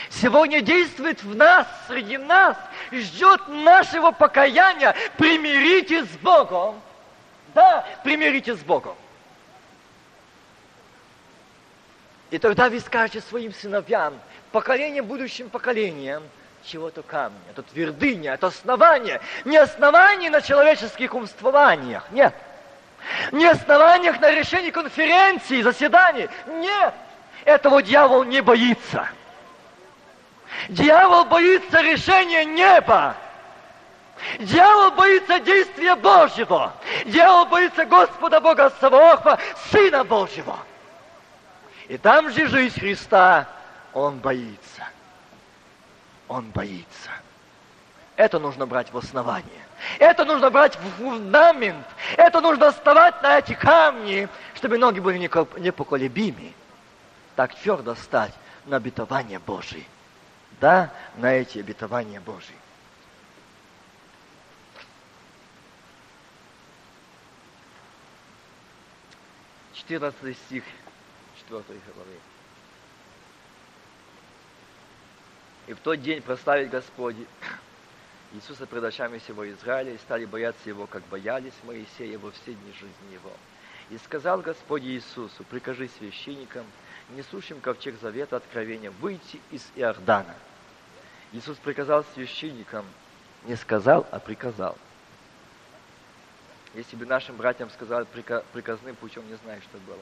[0.10, 2.58] сегодня действует в нас, среди нас,
[3.02, 4.96] ждет нашего покаяния.
[5.18, 6.82] Примиритесь с Богом.
[7.54, 8.96] Да, примиритесь с Богом.
[12.32, 14.20] И тогда вы скажете своим сыновьям,
[14.52, 16.24] поколение будущим поколениям,
[16.66, 17.38] чего-то камня.
[17.52, 19.22] Это твердыня, это основание.
[19.46, 22.34] Не основание на человеческих умствованиях, нет.
[23.32, 26.94] Не основаниях на решении конференций, заседаний, нет.
[27.46, 29.10] Этого дьявол не боится.
[30.70, 33.16] Дьявол боится решения неба.
[34.40, 36.74] Дьявол боится действия Божьего.
[37.06, 39.40] Дьявол боится Господа Бога Саваофа,
[39.72, 40.58] Сына Божьего.
[41.88, 43.48] И там же жизнь Христа
[43.94, 44.88] он боится
[46.34, 47.12] он боится.
[48.16, 49.48] Это нужно брать в основание.
[50.00, 51.86] Это нужно брать в фундамент.
[52.18, 56.54] Это нужно вставать на эти камни, чтобы ноги были непоколебимы.
[57.36, 58.34] Так твердо стать
[58.66, 59.84] на обетование Божие.
[60.60, 62.56] Да, на эти обетования Божьи.
[69.74, 70.64] Четырнадцатый стих
[71.50, 72.20] 4 главы.
[75.68, 77.28] И в тот день прославить Господи
[78.34, 82.72] Иисуса пред очами всего Израиля и стали бояться Его, как боялись Моисея во все дни
[82.74, 83.32] жизни Его.
[83.90, 86.66] И сказал Господь Иисусу, прикажи священникам,
[87.14, 90.36] несущим ковчег завета откровения, выйти из Иордана.
[91.32, 92.86] Иисус приказал священникам,
[93.46, 94.78] не сказал, а приказал.
[96.74, 98.06] Если бы нашим братьям сказали
[98.52, 100.00] приказным путем, не знаю, что было.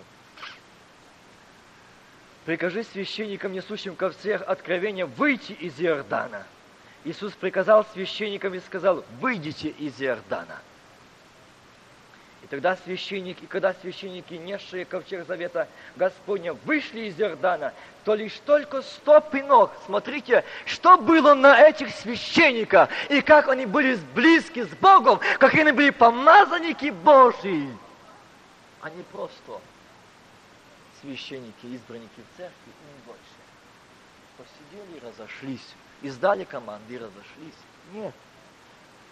[2.45, 6.45] Прикажи священникам, несущим ковчег откровения, выйти из Иордана.
[7.03, 10.59] Иисус приказал священникам и сказал, выйдите из Иордана–
[12.51, 17.73] тогда священники, когда священники, несшие ковчег завета Господня, вышли из Иордана,
[18.03, 19.71] то лишь только сто пинок.
[19.85, 25.71] Смотрите, что было на этих священниках, и как они были близки с Богом, как они
[25.71, 27.69] были помазанники Божьи.
[28.81, 29.61] Они просто
[30.99, 33.21] священники, избранники в церкви, и не больше.
[34.37, 35.73] Посидели и разошлись.
[36.01, 37.59] Издали команды и разошлись.
[37.93, 38.13] Нет.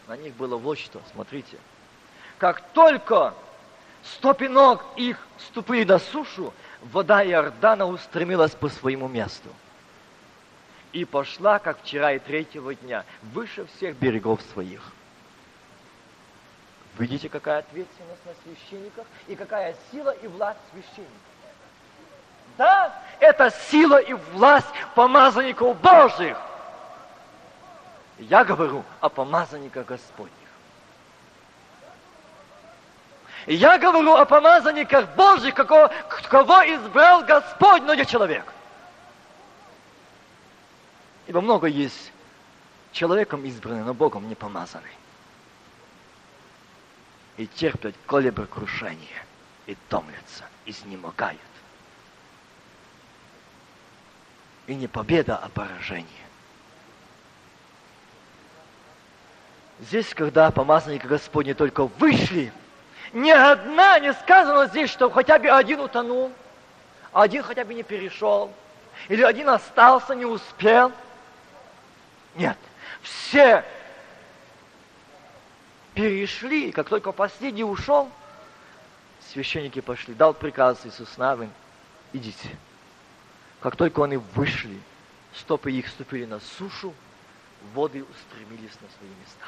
[0.07, 1.57] На них было вот что, смотрите–
[2.39, 3.33] как только
[4.01, 9.49] стопи ног их ступили на сушу, вода Иордана устремилась по своему месту.
[10.93, 14.81] И пошла, как вчера и третьего дня, выше всех берегов своих.
[16.97, 21.13] Видите, какая ответственность на священниках и какая сила и власть священников.
[22.57, 26.37] Да, это сила и власть помазанников Божьих.
[28.17, 30.38] Я говорю о помазанниках Господних.
[33.49, 35.89] Я говорю о помазанниках Божьих, кого,
[36.29, 38.45] кого избрал Господь, но не человек.
[41.25, 42.11] Ибо много есть
[42.91, 44.95] человеком избранный, но Богом не помазанный.
[47.37, 49.25] И терпят колебы крушения,
[49.65, 51.41] и томлятся, и снемогают.
[54.67, 56.05] И не победа, а поражение.
[59.79, 62.53] Здесь, когда помазанники Господни только вышли
[63.13, 66.31] ни одна не сказано здесь, что хотя бы один утонул,
[67.11, 68.51] один хотя бы не перешел,
[69.07, 70.91] или один остался, не успел.
[72.35, 72.57] Нет,
[73.01, 73.63] все
[75.93, 78.09] перешли, как только последний ушел,
[79.33, 81.51] священники пошли, дал приказ Иисус Навин,
[82.13, 82.49] идите.
[83.59, 84.79] Как только они вышли,
[85.33, 86.93] стопы их ступили на сушу,
[87.73, 89.45] воды устремились на свои места.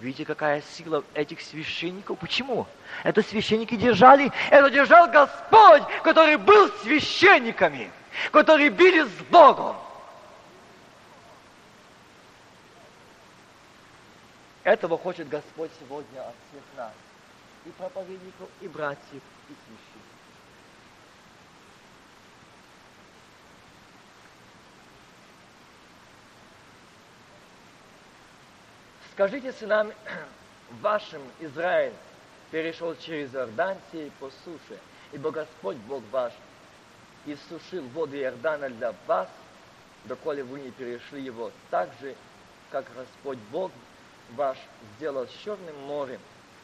[0.00, 2.18] Видите, какая сила этих священников?
[2.18, 2.66] Почему?
[3.04, 7.90] Это священники держали, это держал Господь, который был священниками,
[8.32, 9.76] которые били с Богом.
[14.64, 16.92] Этого хочет Господь сегодня от всех нас,
[17.66, 19.93] и проповедников, и братьев, и священников.
[29.14, 29.92] Скажите сынам
[30.82, 31.92] вашим, Израиль,
[32.50, 34.80] перешел через Иордан сей по суше,
[35.12, 36.32] ибо Господь Бог ваш
[37.24, 39.28] иссушил воды Иордана для вас,
[40.06, 42.16] доколе вы не перешли его, так же,
[42.72, 43.70] как Господь Бог
[44.32, 44.58] ваш
[44.96, 46.18] сделал с Черным морем,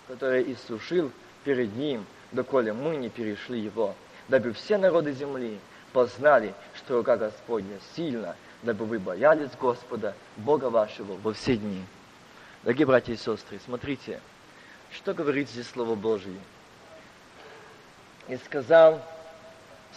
[0.08, 1.12] которое иссушил
[1.44, 3.94] перед ним, доколе мы не перешли его,
[4.26, 5.60] дабы все народы земли
[5.92, 8.34] познали, что рука Господня сильна,
[8.64, 11.84] дабы вы боялись Господа, Бога вашего во все дни.
[12.62, 14.20] Дорогие братья и сестры, смотрите,
[14.92, 16.38] что говорит здесь Слово Божие.
[18.28, 19.00] «И сказал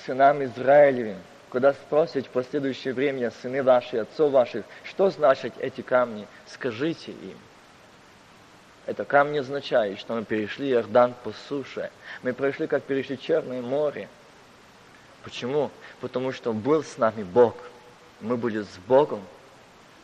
[0.06, 1.18] сынам Израилевым,
[1.50, 7.38] когда спросят в последующее время сыны ваши, отцов ваших, что значат эти камни, скажите им.
[8.86, 11.92] Это камни означает, что мы перешли Иордан по суше.
[12.22, 14.08] Мы прошли, как перешли Черное море.
[15.26, 15.70] Почему?
[16.00, 17.58] Потому что был с нами Бог.
[18.22, 19.22] Мы были с Богом.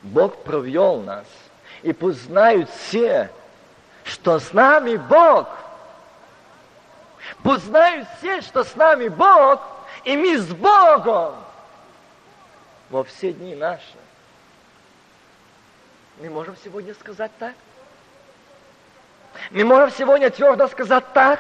[0.04, 1.26] Бог провел нас–
[1.82, 3.32] и пусть знают все,
[4.04, 5.48] что с нами Бог.
[7.44, 9.62] Пусть знают все, что с нами Бог,
[10.04, 11.36] и мы с Богом
[12.90, 13.84] во все дни наши.
[16.20, 17.54] Мы можем сегодня сказать так?
[19.52, 21.40] Мы можем сегодня твердо сказать так,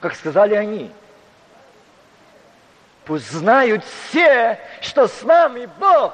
[0.00, 0.92] как сказали они.
[3.04, 6.12] Пусть знают все, что с нами Бог.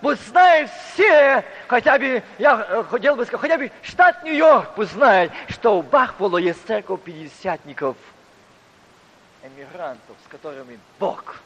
[0.00, 4.92] Пусть знают все, хотя бы, я э, хотел бы сказать, хотя бы штат Нью-Йорк пусть
[4.92, 7.96] знает, что в Бахполо есть церковь пятидесятников,
[9.42, 11.36] эмигрантов, с которыми Бог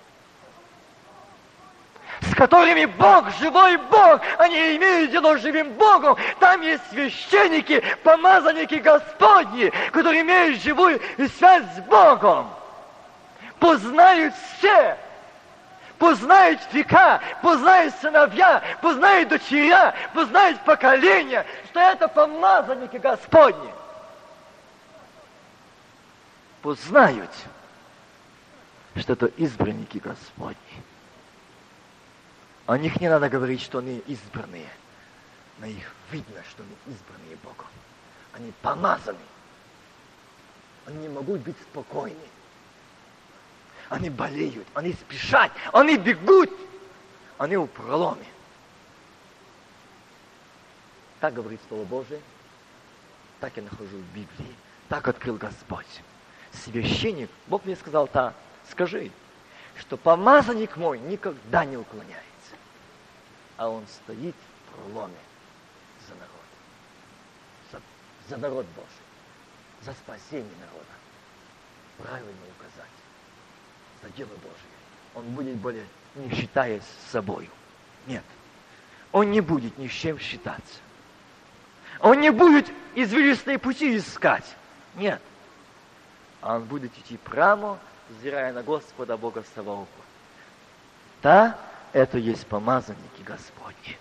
[2.23, 6.17] с которыми Бог, живой Бог, они имеют дело с живым Богом.
[6.39, 11.01] Там есть священники, помазанники Господни, которые имеют живую
[11.39, 12.51] связь с Богом.
[13.59, 14.97] познают все,
[16.01, 23.73] познают века, познают сыновья, познают дочеря, познают поколения, что это помазанники Господни.
[26.63, 27.31] Познают,
[28.97, 30.57] что это избранники Господни.
[32.67, 34.69] О них не надо говорить, что они избранные.
[35.59, 37.67] На их видно, что они избранные Богом.
[38.33, 39.19] Они помазаны.
[40.87, 42.17] Они не могут быть спокойны.
[43.91, 46.51] Они болеют, они спешат, они бегут.
[47.39, 48.25] Они в проломе.
[51.19, 52.21] Так говорит Слово Божие.
[53.41, 54.55] Так я нахожу в Библии.
[54.89, 56.03] Так открыл Господь.
[56.53, 58.35] Священник, Бог мне сказал, так,
[58.71, 59.11] скажи,
[59.77, 62.57] что помазанник мой никогда не уклоняется,
[63.57, 65.15] а он стоит в проломе
[66.09, 66.31] за народ,
[67.73, 67.81] за,
[68.29, 68.89] за народ Божий,
[69.83, 70.85] за спасение народа.
[71.99, 73.00] Правильно указать
[74.03, 74.57] за дело Божие.
[75.15, 75.85] Он будет более
[76.15, 77.49] не считаясь с собой.
[78.07, 78.25] Нет.
[79.13, 80.81] Он не будет ни с чем считаться.
[82.01, 84.45] Он не будет извилистые пути искать.
[84.95, 85.21] Нет.
[86.41, 87.79] А он будет идти прямо,
[88.09, 89.89] взирая на Господа Бога Саваофа.
[91.23, 91.59] Да,
[91.93, 93.99] это есть помазанники Господни.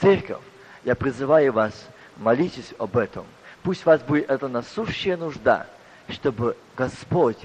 [0.00, 0.42] Церковь,
[0.84, 1.86] я призываю вас,
[2.16, 3.26] молитесь об этом.
[3.62, 5.66] Пусть у вас будет эта насущая нужда,
[6.08, 7.38] чтобы Господь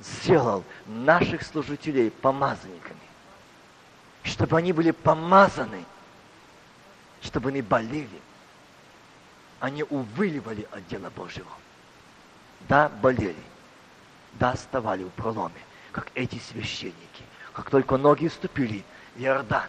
[0.00, 2.98] сделал наших служителей помазанниками.
[4.22, 5.84] Чтобы они были помазаны,
[7.22, 8.20] чтобы они болели.
[9.60, 11.50] Они увыливали от дела Божьего.
[12.68, 13.36] Да, болели.
[14.34, 15.60] Да, оставали в проломе,
[15.92, 17.24] как эти священники.
[17.52, 18.84] Как только ноги ступили
[19.16, 19.68] в Иордан.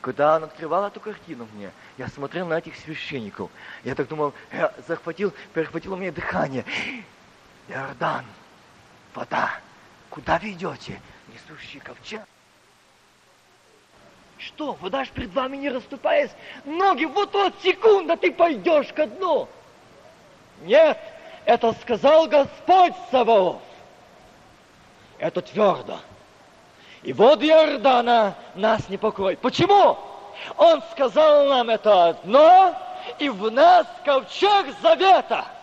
[0.00, 3.50] Когда он открывал эту картину мне, я смотрел на этих священников.
[3.84, 6.64] Я так думал, я захватил, перехватило мне дыхание.
[7.68, 8.24] Иордан–
[9.14, 9.50] вода.
[10.10, 11.00] Куда вы идете,
[11.32, 12.22] несущий ковчег?
[14.38, 16.30] Что, вода ж перед вами не расступаясь?
[16.64, 19.48] Ноги, вот вот секунда, ты пойдешь ко дну.
[20.62, 20.98] Нет,
[21.44, 23.62] это сказал Господь Саваоф.
[25.18, 26.00] Это твердо.
[27.02, 29.40] И воды Иордана нас не покроют.
[29.40, 29.98] Почему?
[30.56, 32.76] Он сказал нам это одно,
[33.18, 35.46] и в нас ковчег завета–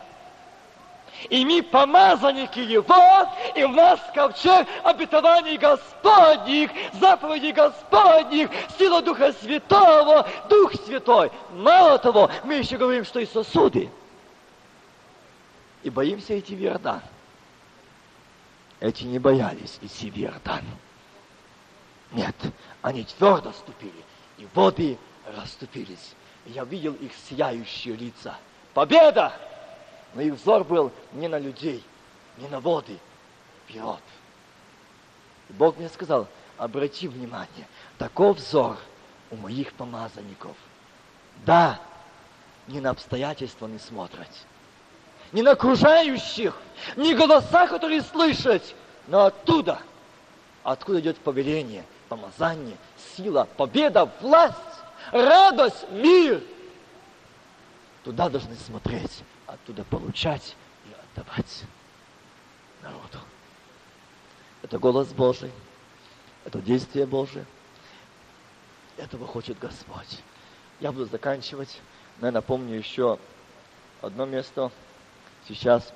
[1.29, 10.27] и мы помазанники Его, и в нас ковчег обетований Господних, заповедей Господних, сила Духа Святого,
[10.49, 11.31] Дух Святой.
[11.51, 13.89] Мало того, мы еще говорим, что и сосуды.
[15.83, 17.01] И боимся идти в Иордан.
[18.79, 20.63] Эти не боялись идти в Иордан.
[22.11, 22.35] Нет,
[22.81, 24.03] они твердо ступили,
[24.37, 24.97] и воды
[25.37, 26.13] расступились.
[26.45, 28.35] Я видел их сияющие лица.
[28.73, 29.33] Победа!
[30.13, 31.83] Но их взор был не на людей,
[32.37, 32.97] не на воды,
[33.63, 33.99] вперед.
[35.49, 38.77] И Бог мне сказал, обрати внимание, таков взор
[39.29, 40.55] у моих помазанников.
[41.45, 41.79] Да,
[42.67, 44.29] не на обстоятельства не смотрят,
[45.31, 46.55] не на окружающих,
[46.95, 48.75] не голоса, которые слышать,
[49.07, 49.79] но оттуда,
[50.63, 52.77] откуда идет повеление, помазание,
[53.15, 54.55] сила, победа, власть,
[55.11, 56.41] радость, мир.
[58.03, 61.63] Туда должны смотреть оттуда получать и отдавать
[62.81, 63.19] народу.
[64.61, 65.51] Это голос Божий,
[66.45, 67.45] это действие Божие.
[68.97, 70.19] Этого хочет Господь.
[70.79, 71.79] Я буду заканчивать.
[72.19, 73.17] Но я напомню еще
[74.01, 74.71] одно место
[75.47, 75.91] сейчас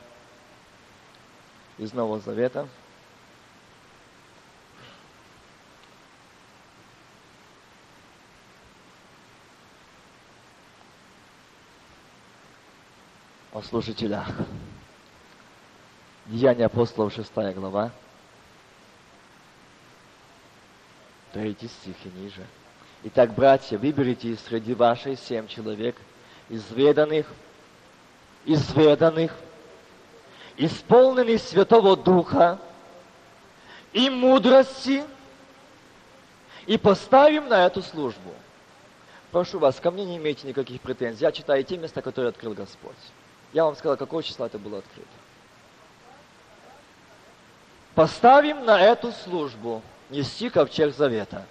[1.77, 2.67] из Нового Завета–
[13.55, 14.27] о служителях.
[16.25, 17.89] Деяния апостолов, 6 глава.
[21.31, 22.45] Третий стих и ниже.
[23.03, 25.95] Итак, братья, выберите из среди вашей семь человек,
[26.49, 27.27] изведанных,
[28.43, 29.33] изведанных,
[30.57, 32.59] исполненных Святого Духа
[33.93, 35.01] и мудрости,
[36.65, 38.33] и поставим на эту службу.
[39.31, 41.23] Прошу вас, ко мне не имейте никаких претензий.
[41.23, 42.95] Я читаю те места, которые открыл Господь.
[43.55, 45.07] Я вам сказал, какого числа это было открыто.
[47.93, 51.45] Поставим на эту службу нести ковчег завета.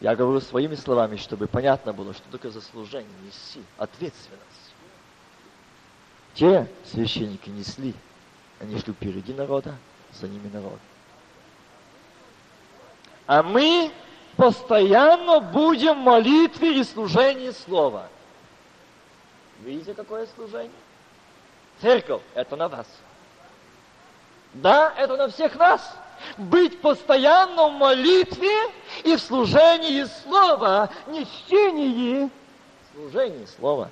[0.00, 4.74] Я говорю своими словами, чтобы понятно было, что такое заслужение, нести ответственность.
[6.34, 7.94] Те священники несли,
[8.58, 9.76] они шли впереди народа,
[10.12, 10.80] за ними народ.
[13.28, 13.92] А мы
[14.34, 18.08] постоянно будем в молитве и служении Слова.
[19.64, 20.70] Видите, какое служение?
[21.80, 22.86] Церковь– это на вас.
[24.54, 25.96] Да, это на всех нас.
[26.36, 28.50] Быть постоянно в молитве
[29.04, 32.30] и в служении слова, не чтении,
[32.92, 33.90] служении слова.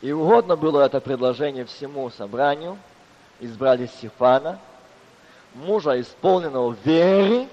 [0.00, 2.78] И угодно было это предложение всему собранию.
[3.38, 4.58] Избрали Стефана,
[5.54, 7.48] мужа, исполненного веры.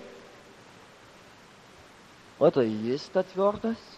[2.39, 3.96] Это и есть та твердость.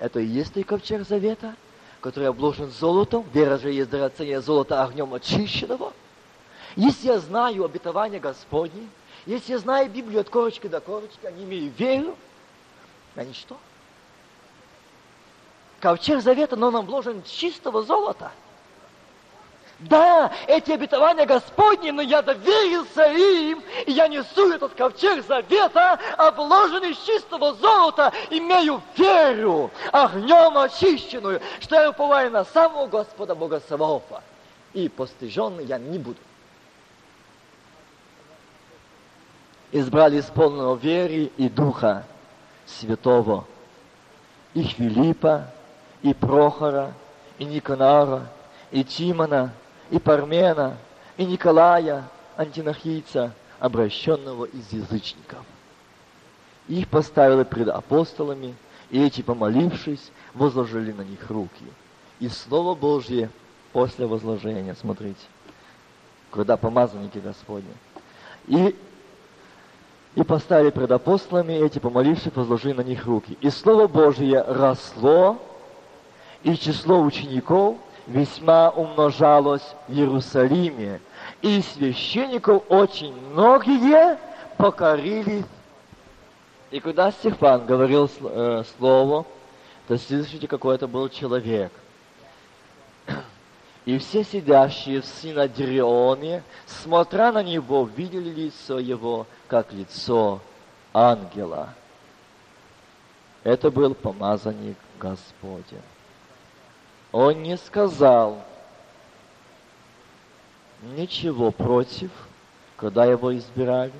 [0.00, 1.54] Это и есть и ковчег завета,
[2.00, 3.24] который обложен золотом.
[3.34, 5.92] Вера же есть драгоценное золото огнем очищенного.
[6.74, 8.88] Если я знаю обетование Господне,
[9.26, 12.16] если я знаю Библию от корочки до корочки, я не имею веру,
[13.14, 13.58] на ничто.
[15.80, 18.32] Ковчег завета, но он обложен чистого золота.
[19.80, 26.90] Да, эти обетования Господни, но я доверился им, и я несу этот ковчег завета, обложенный
[26.90, 34.22] из чистого золота, имею веру, огнем очищенную, что я уповаю на самого Господа Бога Саваофа.
[34.74, 36.18] И постыженный я не буду.
[39.72, 42.04] Избрали исполненного веры и Духа
[42.66, 43.46] Святого,
[44.52, 45.46] и Филиппа,
[46.02, 46.92] и Прохора,
[47.38, 48.26] и Никонара,
[48.70, 49.52] и Тимона,
[49.90, 50.76] и Пармена,
[51.16, 52.04] и Николая,
[52.36, 55.44] антинохийца, обращенного из язычников.
[56.68, 58.54] Их поставили пред апостолами,
[58.90, 61.64] и эти, помолившись, возложили на них руки.
[62.20, 63.30] И Слово Божье
[63.72, 65.20] после возложения, смотрите,
[66.30, 67.72] когда помазанники Господни.
[68.46, 68.76] И,
[70.14, 73.36] и поставили пред апостолами, эти, помолившись, возложили на них руки.
[73.40, 75.38] И Слово Божье росло,
[76.42, 77.76] и число учеников
[78.06, 81.00] весьма умножалось в Иерусалиме,
[81.42, 84.18] и священников очень многие
[84.56, 85.44] покорили.
[86.70, 89.26] И когда Стефан говорил э, слово,
[89.88, 91.72] то слышите, какой это был человек.
[93.86, 100.40] И все сидящие в Синодрионе, смотря на него, видели лицо его, как лицо
[100.92, 101.74] ангела.
[103.42, 105.80] Это был помазанник Господень
[107.12, 108.42] он не сказал
[110.82, 112.10] ничего против,
[112.76, 113.92] когда его избирали.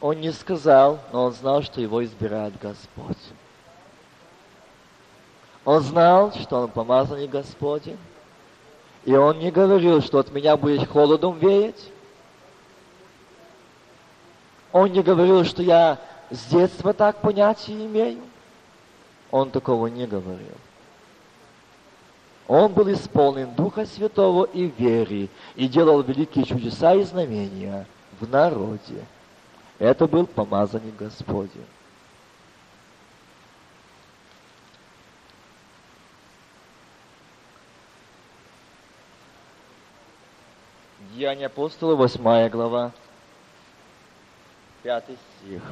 [0.00, 3.18] Он не сказал, но он знал, что его избирает Господь.
[5.64, 7.98] Он знал, что он помазанник Господень.
[9.04, 11.90] И он не говорил, что от меня будет холодом веять.
[14.72, 15.98] Он не говорил, что я
[16.30, 18.20] с детства так понятия имею.
[19.30, 20.56] Он такого не говорил.
[22.50, 27.86] Он был исполнен Духа Святого и веры, и делал великие чудеса и знамения
[28.18, 29.06] в народе.
[29.78, 31.64] Это был помазанник Господень.
[41.14, 42.90] Деяния апостола, 8 глава,
[44.82, 45.62] 5 стих.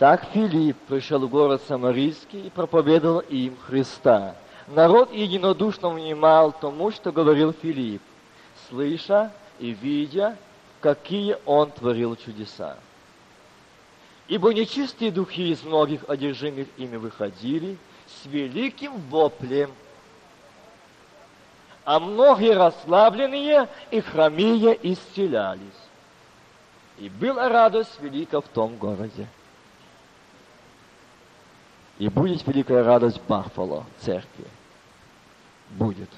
[0.00, 4.34] Так Филипп пришел в город Самарийский и проповедовал им Христа.
[4.66, 8.02] Народ единодушно внимал тому, что говорил Филипп,
[8.68, 10.36] слыша и видя,
[10.80, 12.78] какие он творил чудеса.
[14.26, 19.70] Ибо нечистые духи из многих одержимых ими выходили с великим воплем,
[21.84, 25.60] а многие расслабленные и хромие исцелялись.
[26.98, 29.26] И была радость велика в том городе.
[31.98, 34.44] И будет великая радость Баффало, церкви.
[35.70, 36.10] Будет.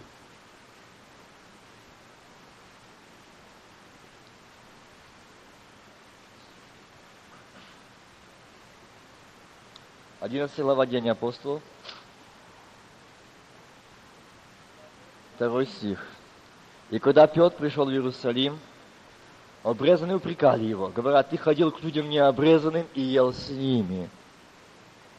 [10.19, 11.63] Одиннадцатый глава День апостолов.
[15.37, 16.05] Второй стих.
[16.89, 18.59] И когда Петр пришел в Иерусалим,
[19.63, 20.89] обрезанные упрекали его.
[20.89, 24.09] Говорят, ты ходил к людям необрезанным и ел с ними.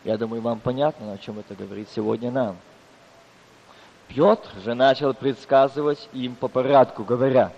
[0.04, 2.58] Я думаю, вам понятно, о чем это говорит сегодня нам.
[4.08, 7.52] Петр же начал предсказывать им по порядку, говоря,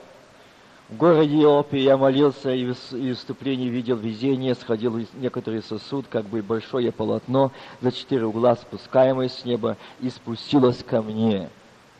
[0.90, 6.42] в городе Иопии я молился и в выступлении видел видение, сходил некоторый сосуд, как бы
[6.42, 11.50] большое полотно, за четыре угла спускаемое с неба, и спустилось ко мне.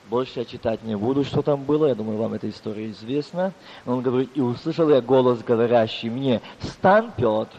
[0.10, 3.54] Больше я читать не буду, что там было, я думаю, вам эта история известна.
[3.86, 7.56] Он говорит, и услышал я голос, говорящий мне, «Встань, Петр,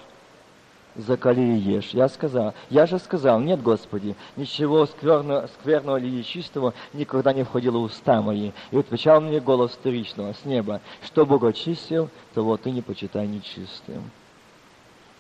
[0.97, 1.91] закали и ешь.
[1.91, 7.79] Я сказал, я же сказал, нет, Господи, ничего скверного, скверного или нечистого никогда не входило
[7.79, 8.53] в уста мои.
[8.71, 14.11] И отвечал мне голос вторичного с неба, что Бог очистил, того ты не почитай нечистым.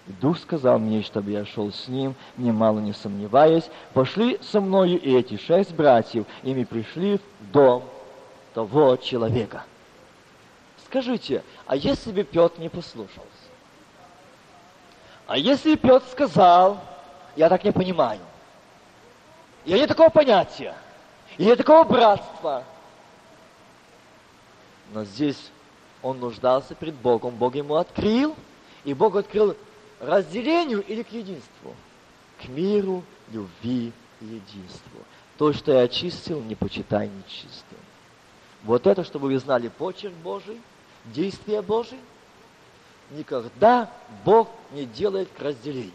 [0.06, 3.70] И Дух сказал мне, чтобы я шел с ним, немало не сомневаясь.
[3.92, 7.84] Пошли со мною и эти шесть братьев, и мы пришли в дом
[8.54, 9.64] того человека.
[10.86, 13.39] Скажите, а если бы Петр не послушался?
[15.30, 16.80] А если Петр сказал,
[17.36, 18.18] я так не понимаю,
[19.64, 20.74] я нет такого понятия,
[21.38, 22.64] и нет такого братства.
[24.92, 25.38] Но здесь
[26.02, 28.34] он нуждался перед Богом, Бог ему открыл,
[28.82, 29.54] и Бог открыл
[30.00, 31.76] разделению или к единству?
[32.42, 34.98] К миру, любви и единству.
[35.38, 37.78] То, что я очистил, не почитай нечистым.
[38.64, 40.60] Вот это, чтобы вы знали почерк Божий,
[41.04, 42.00] действия Божие.
[43.10, 43.90] Никогда
[44.24, 45.92] Бог не делает к разделению.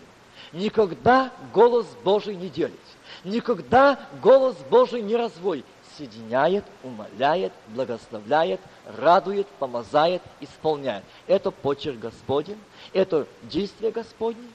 [0.51, 2.80] Никогда голос Божий не делит.
[3.24, 5.66] Никогда голос Божий не разводит.
[5.97, 8.59] Соединяет, умоляет, благословляет,
[8.97, 11.05] радует, помазает, исполняет.
[11.26, 12.59] Это почерк Господень,
[12.91, 14.47] это действие Господне,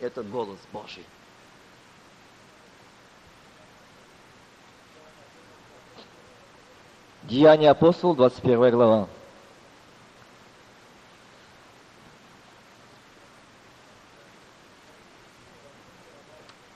[0.00, 1.04] это голос Божий.
[7.22, 9.08] Деяния апостол, 21 глава.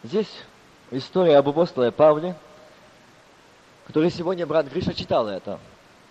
[0.04, 0.28] Здесь
[0.90, 2.34] история об апостоле Павле,
[3.86, 5.60] который сегодня брат Гриша читал это.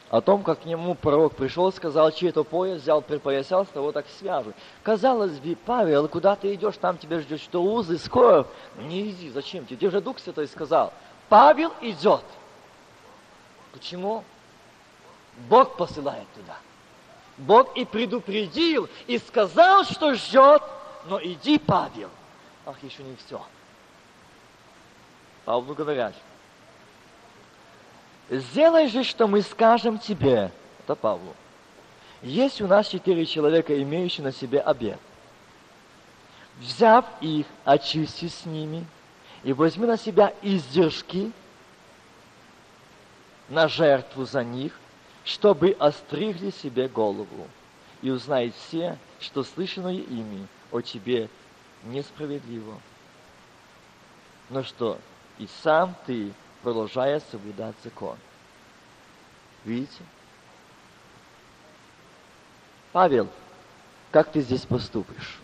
[0.09, 4.05] О том, как к нему пророк пришел, сказал, чей это пояс, взял, припоясался, того так
[4.17, 4.55] свяжут.
[4.83, 8.47] Казалось бы, Павел, куда ты идешь, там тебя ждет что узы, скоро.
[8.77, 9.77] Не иди, зачем тебе?
[9.77, 10.93] Тебе же Дух Святой сказал.
[11.27, 12.23] Павел идет.
[13.73, 14.23] Почему?
[15.49, 16.57] Бог посылает туда.
[17.37, 20.61] Бог и предупредил, и сказал, что ждет,
[21.07, 22.09] но иди, Павел.
[22.65, 23.41] Ах, еще не все.
[25.45, 26.13] Павлу говорят,
[28.29, 31.35] сделай же, что мы скажем тебе, это Павлу.
[32.21, 34.99] Есть у нас четыре человека, имеющие на себе обед.
[36.59, 38.85] Взяв их, очисти с ними,
[39.43, 41.31] и возьми на себя издержки
[43.49, 44.79] на жертву за них,
[45.23, 47.47] чтобы остригли себе голову.
[48.03, 51.29] И узнают все, что слышанное ими о тебе
[51.83, 52.79] несправедливо.
[54.49, 54.99] Но что
[55.37, 58.17] и сам ты, продолжая соблюдать закон.
[59.63, 60.03] Видите?
[62.91, 63.29] Павел,
[64.11, 65.39] как ты здесь поступишь?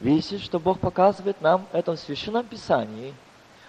[0.00, 3.14] Видите, что Бог показывает нам в этом священном Писании,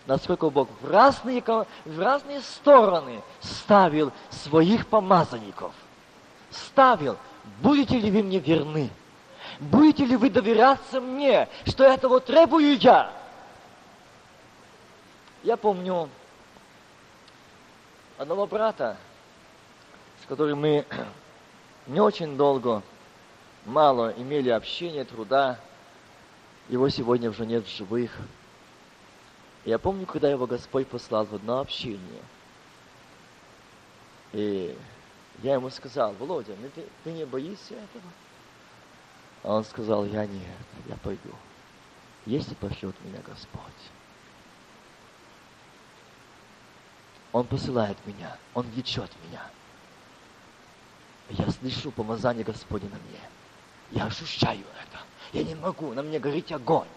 [0.07, 5.73] насколько Бог в разные, в разные стороны ставил своих помазанников.
[6.49, 7.17] Ставил,
[7.61, 8.89] будете ли вы мне верны?
[9.61, 13.13] Будете ли вы доверяться мне, что этого требую я?
[15.43, 16.09] Я помню
[18.17, 18.97] одного брата,
[20.23, 20.85] с которым мы
[21.87, 22.81] не очень долго,
[23.65, 25.59] мало имели общения, труда.
[26.69, 28.11] Его сегодня уже нет в живых.
[29.65, 32.23] Я помню, когда его Господь послал в одно общение.
[34.33, 34.75] И
[35.43, 38.03] я ему сказал, Володя, ну ты, ты не боишься этого?
[39.43, 41.31] А он сказал, я нет, я пойду,
[42.25, 43.61] если пошлет меня Господь.
[47.31, 49.41] Он посылает меня, Он влечет меня.
[51.29, 53.21] Я слышу помазание Господня на мне.
[53.91, 54.99] Я ощущаю это.
[55.31, 56.89] Я не могу, на мне горит огонь.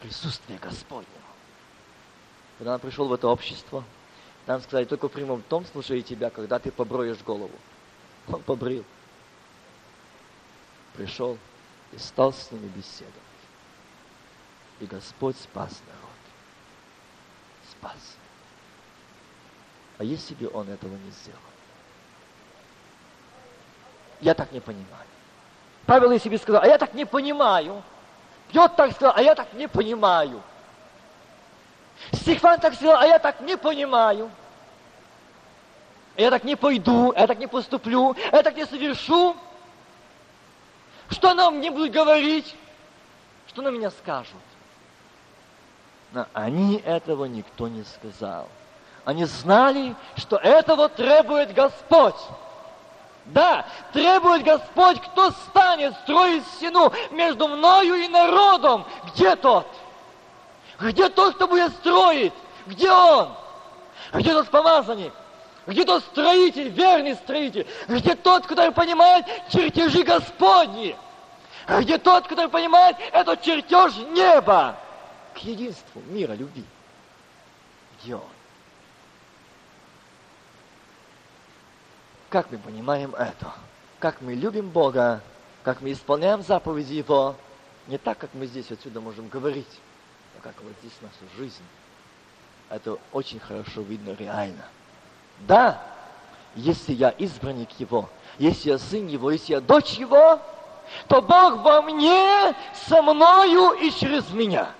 [0.00, 1.06] Присутствие Господнего.
[2.58, 3.84] Когда он пришел в это общество,
[4.46, 7.54] нам сказали, только в том случае тебя, когда ты поброешь голову.
[8.26, 8.84] Он побрил
[10.98, 11.38] пришел
[11.92, 13.14] и стал с ними беседовать.
[14.80, 16.18] И Господь спас народ.
[17.70, 18.16] Спас.
[19.98, 21.38] А если бы он этого не сделал?
[24.20, 25.06] Я так не понимаю.
[25.86, 27.82] Павел и себе сказал, а я так не понимаю.
[28.52, 30.42] Петр так сказал, а я так не понимаю.
[32.12, 34.30] Стефан так сказал, а я так не понимаю.
[36.16, 39.36] Я так не пойду, я так не поступлю, я так не совершу.
[41.10, 42.54] Что нам не будут говорить?
[43.48, 44.34] Что на меня скажут?
[46.12, 48.48] Но они этого никто не сказал.
[49.04, 52.16] Они знали, что этого требует Господь.
[53.26, 58.84] Да, требует Господь, кто станет строить стену между мною и народом.
[59.12, 59.66] Где тот?
[60.80, 62.32] Где тот, кто будет строить?
[62.66, 63.34] Где он?
[64.12, 65.12] Где тот помазанник?
[65.68, 67.66] Где тот строитель, верный строитель?
[67.88, 70.96] Где тот, который понимает чертежи Господни?
[71.68, 74.78] Где тот, который понимает этот чертеж неба
[75.34, 76.64] к единству мира, любви?
[78.02, 78.22] Где он?
[82.30, 83.52] Как мы понимаем это?
[83.98, 85.20] Как мы любим Бога?
[85.64, 87.36] Как мы исполняем заповеди Его?
[87.88, 89.80] Не так, как мы здесь отсюда можем говорить,
[90.38, 91.64] а как вот здесь наша жизнь.
[92.70, 94.64] Это очень хорошо видно реально.
[95.40, 95.80] Да,
[96.54, 98.08] если я избранник Его,
[98.38, 100.40] если я сын Его, если я дочь Его,
[101.06, 104.70] то Бог во мне, со мною и через меня.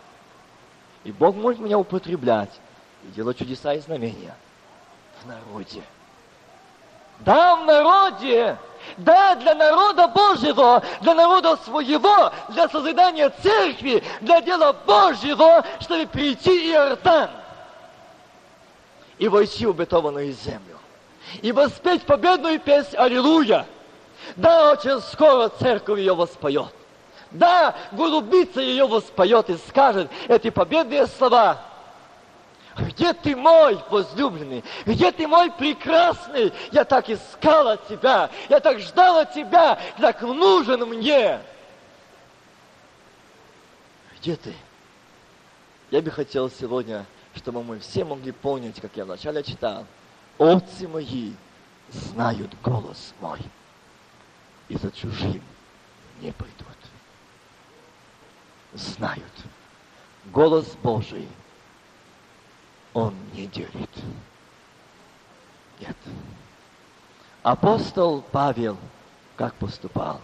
[1.05, 2.51] И Бог может меня употреблять
[3.05, 4.35] и делать чудеса и знамения
[5.23, 5.83] в народе.
[7.21, 8.57] Да, в народе.
[8.97, 16.71] Да, для народа Божьего, для народа своего, для созидания церкви, для дела Божьего, чтобы прийти
[16.71, 17.31] Иордан
[19.19, 20.79] и войти в обетованную землю.
[21.43, 23.67] И воспеть победную песнь «Аллилуйя».
[24.37, 26.73] Да, очень скоро церковь ее воспоет.
[27.31, 31.63] Да, голубица ее воспоет и скажет эти победные слова.
[32.79, 34.65] Где ты мой возлюбленный?
[34.87, 36.53] Где ты мой прекрасный?
[36.71, 41.41] Я так искала тебя, я так ждала тебя, так нужен мне.
[44.19, 44.55] Где ты?
[45.91, 47.05] Я бы хотел сегодня,
[47.39, 49.87] чтобы мы все могли понять, как я вначале читал.
[50.39, 51.33] Отцы мои
[51.91, 53.41] знают голос мой,
[54.69, 55.43] и за чужим
[56.21, 56.67] не пойдут.
[58.75, 59.33] Знают.
[60.27, 61.27] Голос Божий–
[62.99, 63.91] он не делит.
[65.81, 65.97] Нет.
[67.43, 68.77] Апостол Павел
[69.37, 70.21] как поступал?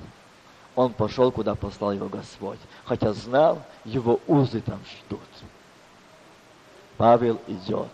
[0.74, 5.20] Он пошел, куда послал его Господь, хотя знал, его узы там ждут.
[6.96, 7.90] Павел идет.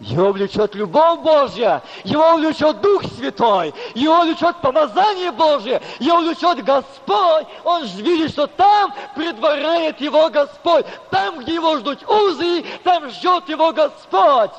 [0.00, 7.46] Его влечет любовь Божья, его влечет Дух Святой, его влечет помазание Божье, его влечет Господь.
[7.62, 10.86] Он же видит, что там предваряет его Господь.
[11.10, 14.50] Там, где его ждут узы, там ждет его Господь.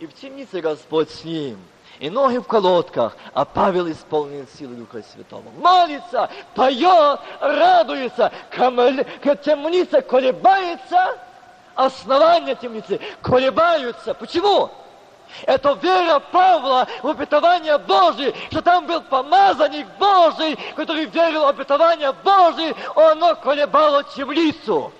[0.00, 1.58] И в темнице Господь с ним,
[2.00, 5.44] и ноги в колодках, а Павел исполнен силы Духа Святого.
[5.58, 11.18] Молится, поет, радуется, темница колебается–
[11.84, 14.14] основания темницы колебаются.
[14.14, 14.70] Почему?
[15.46, 22.12] Это вера Павла в обетование Божие, что там был помазанник Божий, который верил в обетование
[22.12, 24.92] Божие, оно колебало темницу.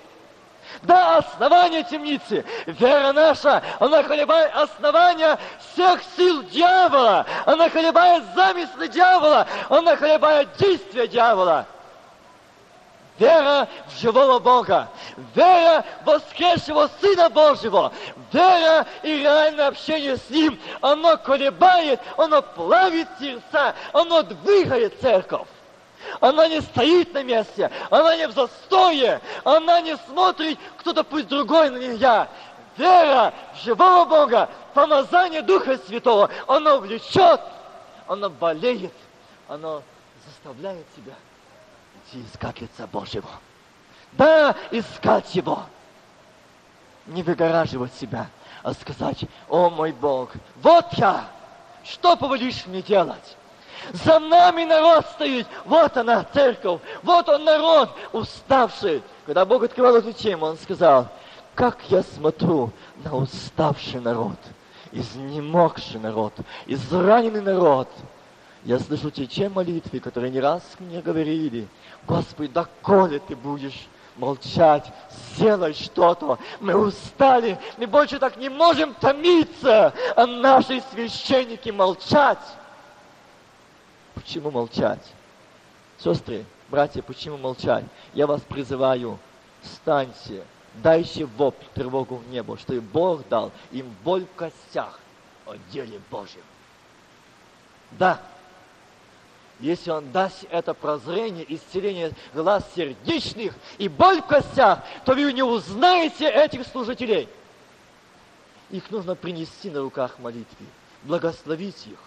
[0.83, 9.47] Да, основание темницы, вера наша, она колебает основания всех сил дьявола, она колебает замыслы дьявола,
[9.69, 11.65] она колебает действия дьявола.
[13.19, 14.87] Вера в живого Бога,
[15.35, 17.91] вера в воскресшего Сына Божьего,
[18.31, 25.47] вера и реальное общение с Ним, оно колебает, оно плавит сердца, оно двигает церковь.
[26.19, 31.69] Она не стоит на месте, она не в застое, она не смотрит, кто-то пусть другой
[31.69, 32.27] на нее.
[32.77, 37.41] Вера в живого Бога, помазание Духа Святого, оно влечет,
[38.07, 38.93] оно болеет,
[39.47, 39.83] оно
[40.25, 41.13] заставляет себя
[41.95, 43.29] идти искать лица Божьего.
[44.13, 45.63] Да, искать Его.
[47.07, 48.27] Не выгораживать себя,
[48.63, 51.25] а сказать, о мой Бог, вот я,
[51.83, 53.37] что повелишь мне делать?
[53.93, 59.03] За нами народ стоит, вот она, церковь, вот он народ, уставший.
[59.25, 61.07] Когда Бог открывал эту тему, Он сказал,
[61.55, 62.71] как я смотрю
[63.03, 64.37] на уставший народ,
[64.91, 66.33] изнемогший народ,
[66.65, 67.89] израненный народ.
[68.63, 71.67] Я слышу те молитвы, которые не раз мне говорили–
[72.07, 73.87] Господи, доколе ты будешь
[74.17, 74.85] молчать,
[75.33, 76.37] сделай что-то.
[76.59, 82.39] Мы устали, мы больше так не можем томиться, а наши священники молчать.
[84.21, 85.01] Почему молчать?
[85.97, 87.85] Сестры, братья, почему молчать?
[88.13, 89.17] Я вас призываю,
[89.63, 90.45] встаньте,
[90.75, 94.99] дайте вопль, тревогу в небо, что и Бог дал им боль в костях
[95.47, 96.43] о деле Божьем.
[97.93, 98.21] Да,
[99.59, 105.41] если Он даст это прозрение, исцеление глаз сердечных и боль в костях, то вы не
[105.41, 107.27] узнаете этих служителей.
[108.69, 110.67] Их нужно принести на руках молитвы,
[111.05, 111.99] благословить их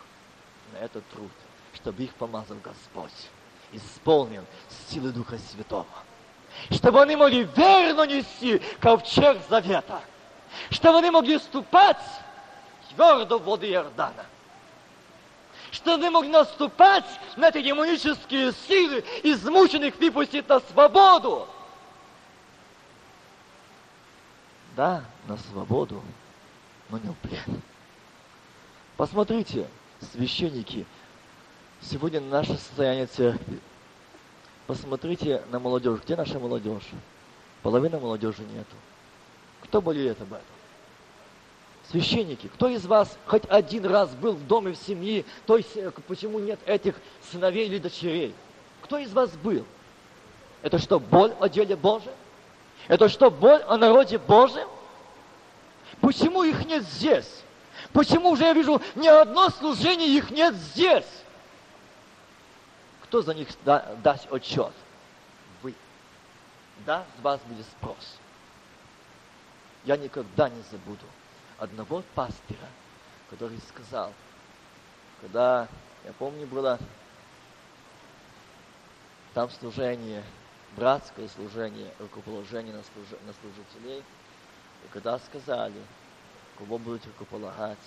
[0.72, 1.30] на этот труд,
[1.74, 3.12] чтобы их помазал Господь,
[3.72, 4.44] исполнил
[4.88, 5.86] силы Духа Святого.
[6.70, 10.00] Чтобы они могли верно нести ковчег завета.
[10.70, 11.98] Чтобы они могли ступать
[12.90, 14.24] твердо в воды Иордана
[15.74, 17.04] что мы могли наступать
[17.36, 21.48] на эти демонические силы, измученных выпустить на свободу.
[24.76, 26.00] Да, на свободу,
[26.90, 27.62] но не в плен.
[28.96, 29.66] Посмотрите,
[30.12, 30.86] священники,
[31.90, 33.58] сегодня наше состояние церкви.
[34.66, 36.00] Посмотрите на молодежь.
[36.04, 36.88] Где наша молодежь?
[37.62, 38.74] Половина молодежи нету.
[39.62, 40.44] Кто болеет об этом?
[41.90, 45.76] Священники, кто из вас хоть один раз был в доме в семье, то есть
[46.08, 46.94] почему нет этих
[47.30, 48.34] сыновей или дочерей?
[48.82, 49.66] Кто из вас был?
[50.62, 52.14] Это что, боль о деле Божьем?
[52.88, 54.66] Это что, о народе Божьем?
[56.00, 57.28] Почему их нет здесь?
[57.92, 61.04] Почему уже я вижу ни одно служение их нет здесь?
[63.14, 64.72] Кто за них да, даст отчет?
[65.62, 65.72] Вы.
[66.84, 68.16] Да, с вас будет спрос.
[69.84, 71.06] Я никогда не забуду
[71.56, 72.66] одного пастора,
[73.30, 74.12] который сказал,
[75.20, 75.68] когда,
[76.04, 76.76] я помню, было
[79.32, 80.24] там служение,
[80.76, 83.20] братское служение, рукоположение на, служ...
[83.24, 85.80] на служителей, и когда сказали,
[86.58, 87.78] кого будут рукополагать,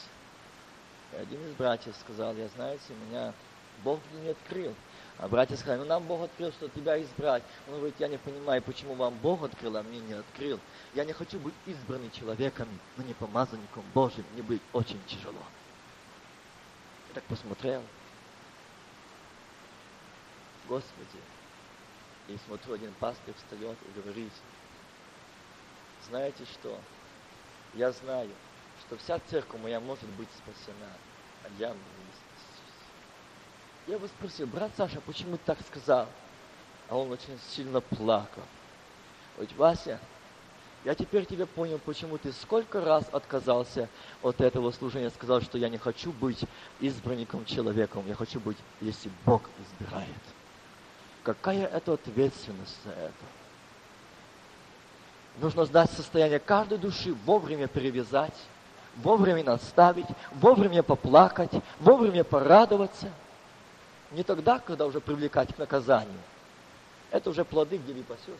[1.11, 3.33] и один из братьев сказал, я, знаете, меня
[3.83, 4.73] Бог мне не открыл.
[5.19, 7.43] А братья сказали, ну нам Бог открыл, что тебя избрать.
[7.67, 10.59] Он говорит, я не понимаю, почему вам Бог открыл, а мне не открыл.
[10.93, 14.25] Я не хочу быть избранным человеком, но не помазанником Божьим.
[14.33, 15.41] Мне будет очень тяжело.
[17.09, 17.81] Я так посмотрел.
[20.67, 21.19] Господи.
[22.27, 24.31] И смотрю, один пастор встает и говорит,
[26.09, 26.77] знаете что?
[27.73, 28.29] Я знаю,
[28.81, 30.91] что вся церковь моя может быть спасена,
[31.43, 31.73] а я
[33.87, 36.07] я его спросил, брат Саша, почему ты так сказал?
[36.89, 38.43] А он очень сильно плакал.
[39.35, 39.99] Говорит, Вася,
[40.83, 43.89] я теперь тебя понял, почему ты сколько раз отказался
[44.21, 46.43] от этого служения, сказал, что я не хочу быть
[46.79, 50.07] избранником человеком, я хочу быть, если Бог избирает.
[51.23, 53.13] Какая это ответственность за это?
[55.39, 58.33] Нужно знать состояние каждой души, вовремя перевязать,
[58.97, 63.11] вовремя наставить, вовремя поплакать, вовремя порадоваться.
[64.11, 66.19] Не тогда, когда уже привлекать к наказанию.
[67.11, 68.37] Это уже плоды, где вы пасете.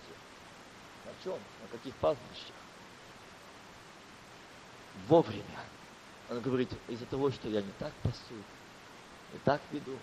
[1.05, 1.39] На чем?
[1.61, 2.55] На каких пастбищах?
[5.07, 5.59] Вовремя.
[6.29, 8.35] Он говорит, из-за того, что я не так пасу,
[9.33, 9.97] не так веду,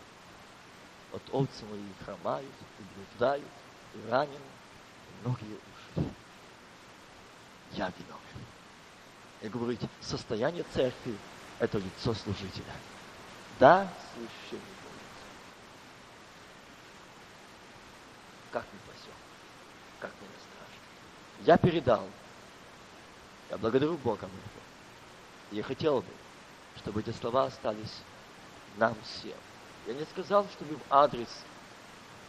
[1.12, 3.44] от овцы мои хромают, и блуждают,
[3.94, 5.58] и ранены, и многие
[5.94, 6.10] ушли.
[7.72, 8.46] Я виновен.
[9.42, 11.16] И говорит, состояние церкви–
[11.58, 12.72] это лицо служителя.
[13.60, 14.94] Да, священник будет.
[18.55, 19.12] Как мы пасем,
[19.98, 21.44] как мы не страшно.
[21.44, 22.09] Я передал.
[23.50, 24.62] Я благодарю Бога моего.
[25.50, 26.12] Я хотел бы,
[26.76, 28.02] чтобы эти слова остались
[28.76, 29.36] нам всем.
[29.88, 31.42] Я не сказал, чтобы в адрес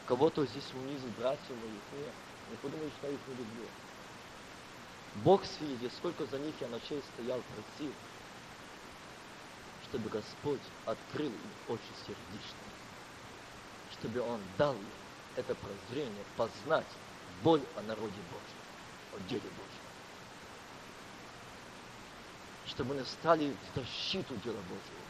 [0.07, 1.83] кого-то здесь унизил братьев моих.
[1.93, 2.13] Нет,
[2.49, 3.67] не подумай, что я их не люблю.
[5.17, 7.93] Бог свидетель, сколько за них я ночей стоял, просил,
[9.89, 12.73] чтобы Господь открыл им очи сердечные,
[13.99, 15.04] чтобы Он дал им
[15.35, 16.85] это прозрение, познать
[17.43, 19.85] боль о народе Божьем, о деле Божьем.
[22.67, 25.05] Чтобы они стали в защиту дела Божьего.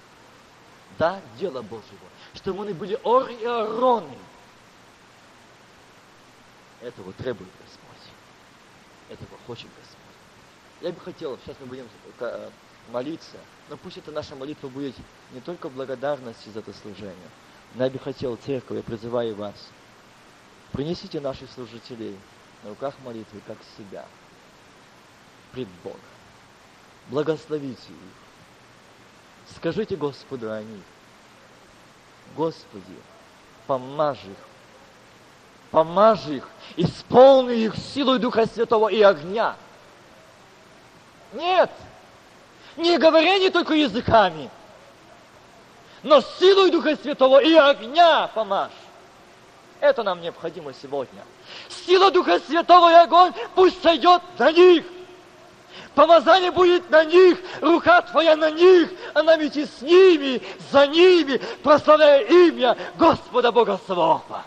[0.98, 2.10] Да, дело Божьего.
[2.34, 4.18] Чтобы они были ор и ороны.
[6.82, 8.12] Этого требует Господь.
[9.10, 10.06] Этого хочет Господь.
[10.82, 11.88] Я бы хотел, сейчас мы будем
[12.20, 12.50] э,
[12.92, 13.38] молиться,
[13.70, 14.96] но пусть эта наша молитва будет
[15.32, 17.30] не только благодарности за это служение,
[17.76, 19.56] но я бы хотел, церковь, я призываю вас,
[20.72, 22.18] принесите наших служителей
[22.64, 24.06] на руках молитвы, как себя,
[25.52, 26.00] пред Богом.
[27.10, 29.56] Благословите их.
[29.56, 30.84] Скажите Господу о них.
[32.36, 32.98] Господи,
[33.68, 34.38] помажь их,
[35.70, 39.56] помажь их, исполни их силой Духа Святого и огня–
[41.36, 41.70] нет.
[42.78, 44.50] Не говоря не только языками,
[46.04, 48.72] но силой Духа Святого и огня помажь.
[49.80, 51.24] Это нам необходимо сегодня.
[51.70, 54.86] Сила Духа Святого и огонь пусть сойдет на них.
[55.94, 60.42] Помазание будет на них, рука твоя на них, она ведь и с ними,
[60.72, 64.44] за ними, прославляя имя Господа Бога Саваофа.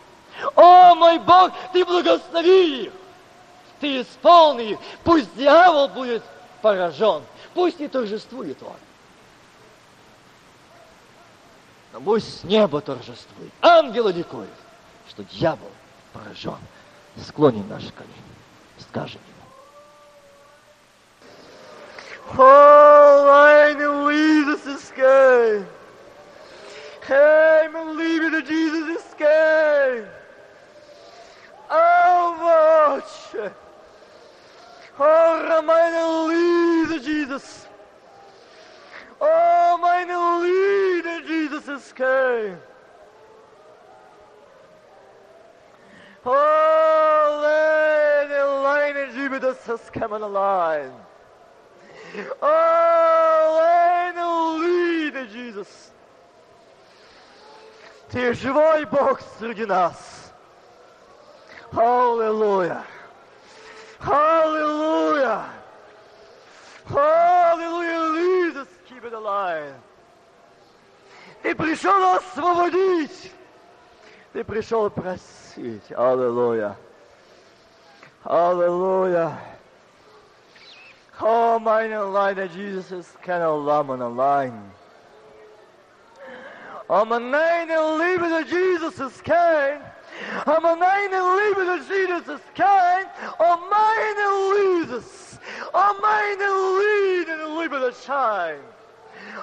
[0.55, 2.93] О, мой Бог, ты благослови их,
[3.81, 6.23] ты исполни их, пусть дьявол будет
[6.61, 7.23] поражен.
[7.55, 8.77] Пусть не торжествует он.
[11.93, 13.53] Но пусть небо торжествует.
[13.61, 14.51] Ангелы ликуют,
[15.19, 15.71] что дьявол
[16.13, 16.59] поражен.
[17.17, 18.15] Склоним наши колени.
[18.79, 19.35] Скажем ему.
[22.39, 25.67] Oh, I know Jesus is good.
[27.11, 30.07] I'm believing that Jesus good.
[31.69, 33.53] Oh, much.
[35.01, 37.67] Oh, meine Liebe, Jesus.
[39.21, 41.97] Oh, meine Liebe, Jesus ist
[46.31, 47.41] Oh,
[48.23, 50.93] Lady, Lady Jupiter is coming alive.
[52.43, 53.59] Oh,
[54.61, 55.91] lead Jesus.
[58.11, 60.33] Ты живой Бог среди нас.
[61.73, 62.85] Аллилуйя.
[63.99, 65.51] Hallelujah!
[66.87, 68.53] Hallelujah!
[68.53, 69.75] Jesus, keep it alive!
[71.43, 73.33] Ты пришел освободить!
[74.39, 75.91] Ты пришел просить.
[75.91, 76.77] Аллилуйя.
[78.23, 79.37] Аллилуйя.
[81.21, 84.53] Oh, meine Leute, Jesus ist keine Lammen allein.
[86.87, 87.67] Oh, meine
[87.99, 89.81] Liebe, der Jesus ist kein.
[90.47, 93.07] Oh, meine Liebe, der Jesus ist kein.
[93.41, 95.41] Oh, meine Liedes.
[95.73, 96.49] Oh, meine
[96.79, 98.61] Liebe, der Liebe, der Schein.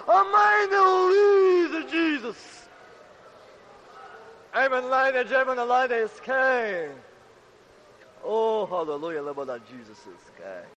[0.07, 0.79] Oh, meine
[1.11, 2.54] Liebe, Jesus.
[4.55, 6.91] Amen, ladies, amen, ladies, came.
[8.23, 10.69] Oh, hallelujah, Lord, that Jesus is King.